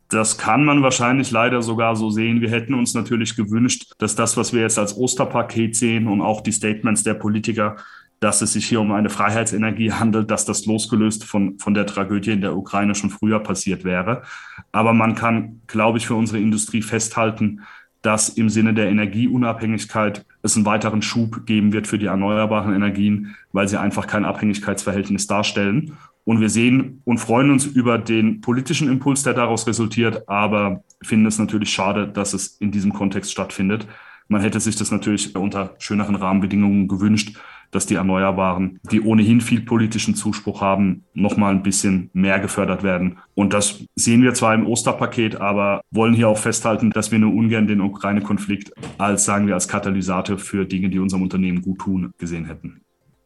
Das 0.09 0.37
kann 0.37 0.63
man 0.63 0.83
wahrscheinlich 0.83 1.31
leider 1.31 1.61
sogar 1.61 1.97
so 1.97 2.09
sehen. 2.09 2.39
Wir 2.39 2.49
hätten 2.49 2.73
uns 2.73 2.93
natürlich 2.93 3.35
gewünscht, 3.35 3.91
dass 3.97 4.15
das, 4.15 4.37
was 4.37 4.53
wir 4.53 4.61
jetzt 4.61 4.79
als 4.79 4.95
Osterpaket 4.95 5.75
sehen 5.75 6.07
und 6.07 6.21
auch 6.21 6.39
die 6.39 6.53
Statements 6.53 7.03
der 7.03 7.15
Politiker, 7.15 7.75
dass 8.19 8.41
es 8.41 8.53
sich 8.53 8.65
hier 8.65 8.81
um 8.81 8.91
eine 8.91 9.09
Freiheitsenergie 9.09 9.91
handelt, 9.91 10.31
dass 10.31 10.45
das 10.45 10.65
losgelöst 10.65 11.23
von, 11.23 11.59
von 11.59 11.73
der 11.73 11.85
Tragödie 11.85 12.31
in 12.31 12.41
der 12.41 12.57
Ukraine 12.57 12.95
schon 12.95 13.09
früher 13.09 13.39
passiert 13.39 13.83
wäre. 13.83 14.23
Aber 14.71 14.93
man 14.93 15.15
kann, 15.15 15.61
glaube 15.67 15.99
ich, 15.99 16.07
für 16.07 16.15
unsere 16.15 16.39
Industrie 16.39 16.81
festhalten, 16.81 17.61
dass 18.01 18.29
im 18.29 18.49
Sinne 18.49 18.73
der 18.73 18.89
Energieunabhängigkeit 18.89 20.25
es 20.41 20.55
einen 20.55 20.65
weiteren 20.65 21.01
Schub 21.01 21.45
geben 21.45 21.73
wird 21.73 21.87
für 21.87 21.99
die 21.99 22.05
erneuerbaren 22.05 22.73
Energien, 22.73 23.35
weil 23.51 23.67
sie 23.67 23.79
einfach 23.79 24.07
kein 24.07 24.25
Abhängigkeitsverhältnis 24.25 25.27
darstellen. 25.27 25.97
Und 26.23 26.41
wir 26.41 26.49
sehen 26.49 27.01
und 27.05 27.19
freuen 27.19 27.51
uns 27.51 27.65
über 27.65 27.97
den 27.97 28.41
politischen 28.41 28.89
Impuls, 28.89 29.23
der 29.23 29.33
daraus 29.33 29.67
resultiert, 29.67 30.27
aber 30.27 30.83
finden 31.01 31.25
es 31.25 31.39
natürlich 31.39 31.69
schade, 31.69 32.07
dass 32.07 32.33
es 32.33 32.57
in 32.59 32.71
diesem 32.71 32.93
Kontext 32.93 33.31
stattfindet. 33.31 33.87
Man 34.27 34.41
hätte 34.41 34.59
sich 34.59 34.75
das 34.75 34.91
natürlich 34.91 35.35
unter 35.35 35.75
schöneren 35.79 36.15
Rahmenbedingungen 36.15 36.87
gewünscht, 36.87 37.37
dass 37.71 37.85
die 37.85 37.95
Erneuerbaren, 37.95 38.79
die 38.91 39.01
ohnehin 39.01 39.41
viel 39.41 39.61
politischen 39.61 40.15
Zuspruch 40.15 40.61
haben, 40.61 41.03
noch 41.13 41.37
mal 41.37 41.51
ein 41.51 41.63
bisschen 41.63 42.09
mehr 42.13 42.39
gefördert 42.39 42.83
werden. 42.83 43.19
Und 43.35 43.53
das 43.53 43.83
sehen 43.95 44.23
wir 44.23 44.33
zwar 44.33 44.53
im 44.53 44.65
Osterpaket, 44.65 45.35
aber 45.41 45.81
wollen 45.91 46.13
hier 46.13 46.29
auch 46.29 46.37
festhalten, 46.37 46.91
dass 46.91 47.11
wir 47.11 47.19
nur 47.19 47.33
ungern 47.33 47.67
den 47.67 47.81
Ukraine-Konflikt 47.81 48.71
als, 48.97 49.25
sagen 49.25 49.47
wir, 49.47 49.53
als 49.53 49.67
Katalysator 49.67 50.37
für 50.37 50.65
Dinge, 50.65 50.89
die 50.89 50.99
unserem 50.99 51.23
Unternehmen 51.23 51.61
gut 51.61 51.79
tun, 51.79 52.13
gesehen 52.17 52.45
hätten. 52.45 52.81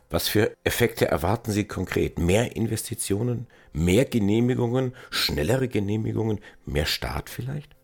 Was 0.10 0.28
für 0.28 0.52
Effekte 0.66 1.08
erwarten 1.08 1.52
Sie 1.52 1.64
konkret? 1.64 2.20
Mehr 2.20 2.56
Investitionen, 2.56 3.48
mehr 3.72 4.04
Genehmigungen, 4.04 4.94
schnellere 5.10 5.70
Genehmigungen, 5.70 6.40
mehr 6.66 6.86
Staat 6.86 7.30
vielleicht? 7.30 7.76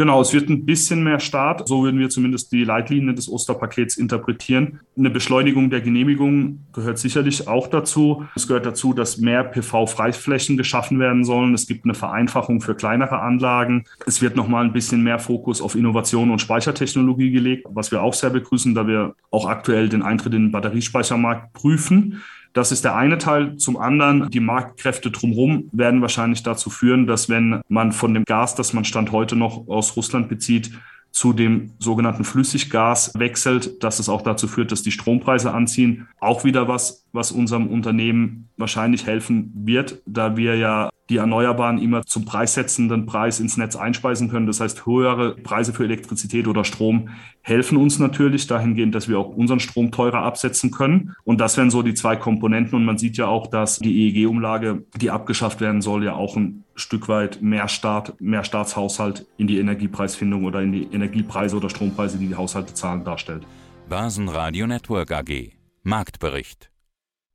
Genau, 0.00 0.22
es 0.22 0.32
wird 0.32 0.48
ein 0.48 0.64
bisschen 0.64 1.04
mehr 1.04 1.20
Start, 1.20 1.68
so 1.68 1.84
würden 1.84 2.00
wir 2.00 2.08
zumindest 2.08 2.52
die 2.52 2.64
Leitlinien 2.64 3.14
des 3.14 3.28
Osterpakets 3.28 3.98
interpretieren. 3.98 4.80
Eine 4.96 5.10
Beschleunigung 5.10 5.68
der 5.68 5.82
Genehmigung 5.82 6.60
gehört 6.72 6.98
sicherlich 6.98 7.48
auch 7.48 7.66
dazu. 7.66 8.24
Es 8.34 8.48
gehört 8.48 8.64
dazu, 8.64 8.94
dass 8.94 9.18
mehr 9.18 9.44
PV-Freiflächen 9.44 10.56
geschaffen 10.56 11.00
werden 11.00 11.22
sollen. 11.22 11.52
Es 11.52 11.66
gibt 11.66 11.84
eine 11.84 11.92
Vereinfachung 11.92 12.62
für 12.62 12.74
kleinere 12.74 13.20
Anlagen. 13.20 13.84
Es 14.06 14.22
wird 14.22 14.36
nochmal 14.36 14.64
ein 14.64 14.72
bisschen 14.72 15.02
mehr 15.04 15.18
Fokus 15.18 15.60
auf 15.60 15.74
Innovation 15.74 16.30
und 16.30 16.40
Speichertechnologie 16.40 17.30
gelegt, 17.30 17.66
was 17.68 17.90
wir 17.90 18.00
auch 18.00 18.14
sehr 18.14 18.30
begrüßen, 18.30 18.74
da 18.74 18.86
wir 18.86 19.14
auch 19.30 19.46
aktuell 19.46 19.90
den 19.90 20.00
Eintritt 20.00 20.32
in 20.32 20.44
den 20.44 20.50
Batteriespeichermarkt 20.50 21.52
prüfen. 21.52 22.22
Das 22.52 22.72
ist 22.72 22.84
der 22.84 22.96
eine 22.96 23.18
Teil. 23.18 23.56
Zum 23.56 23.76
anderen, 23.76 24.28
die 24.30 24.40
Marktkräfte 24.40 25.10
drumherum 25.10 25.68
werden 25.72 26.02
wahrscheinlich 26.02 26.42
dazu 26.42 26.68
führen, 26.68 27.06
dass 27.06 27.28
wenn 27.28 27.60
man 27.68 27.92
von 27.92 28.12
dem 28.14 28.24
Gas, 28.24 28.54
das 28.54 28.72
man 28.72 28.84
Stand 28.84 29.12
heute 29.12 29.36
noch 29.36 29.68
aus 29.68 29.96
Russland 29.96 30.28
bezieht, 30.28 30.72
zu 31.12 31.32
dem 31.32 31.72
sogenannten 31.78 32.24
Flüssiggas 32.24 33.12
wechselt, 33.16 33.82
dass 33.82 33.98
es 33.98 34.08
auch 34.08 34.22
dazu 34.22 34.46
führt, 34.46 34.70
dass 34.70 34.82
die 34.82 34.92
Strompreise 34.92 35.52
anziehen. 35.52 36.08
Auch 36.20 36.44
wieder 36.44 36.68
was, 36.68 37.04
was 37.12 37.32
unserem 37.32 37.66
Unternehmen 37.66 38.48
wahrscheinlich 38.56 39.06
helfen 39.06 39.52
wird, 39.54 40.02
da 40.06 40.36
wir 40.36 40.56
ja 40.56 40.90
die 41.10 41.16
Erneuerbaren 41.16 41.78
immer 41.78 42.06
zum 42.06 42.24
preissetzenden 42.24 43.04
Preis 43.04 43.40
ins 43.40 43.56
Netz 43.56 43.74
einspeisen 43.74 44.30
können. 44.30 44.46
Das 44.46 44.60
heißt, 44.60 44.86
höhere 44.86 45.34
Preise 45.34 45.72
für 45.72 45.82
Elektrizität 45.82 46.46
oder 46.46 46.64
Strom 46.64 47.08
helfen 47.42 47.76
uns 47.76 47.98
natürlich 47.98 48.46
dahingehend, 48.46 48.94
dass 48.94 49.08
wir 49.08 49.18
auch 49.18 49.28
unseren 49.28 49.58
Strom 49.58 49.90
teurer 49.90 50.22
absetzen 50.22 50.70
können. 50.70 51.16
Und 51.24 51.40
das 51.40 51.56
wären 51.56 51.70
so 51.70 51.82
die 51.82 51.94
zwei 51.94 52.14
Komponenten. 52.14 52.76
Und 52.76 52.84
man 52.84 52.96
sieht 52.96 53.16
ja 53.16 53.26
auch, 53.26 53.48
dass 53.48 53.80
die 53.80 54.08
EEG-Umlage, 54.08 54.84
die 54.96 55.10
abgeschafft 55.10 55.60
werden 55.60 55.82
soll, 55.82 56.04
ja 56.04 56.14
auch 56.14 56.36
ein 56.36 56.64
Stück 56.76 57.08
weit 57.08 57.42
mehr 57.42 57.66
Staat, 57.66 58.20
mehr 58.20 58.44
Staatshaushalt 58.44 59.26
in 59.36 59.48
die 59.48 59.58
Energiepreisfindung 59.58 60.44
oder 60.44 60.62
in 60.62 60.70
die 60.70 60.84
Energiepreise 60.92 61.56
oder 61.56 61.70
Strompreise, 61.70 62.18
die 62.18 62.28
die 62.28 62.36
Haushalte 62.36 62.72
zahlen, 62.72 63.02
darstellt. 63.02 63.44
Börsenradio 63.88 64.68
Network 64.68 65.10
AG. 65.10 65.50
Marktbericht. 65.82 66.70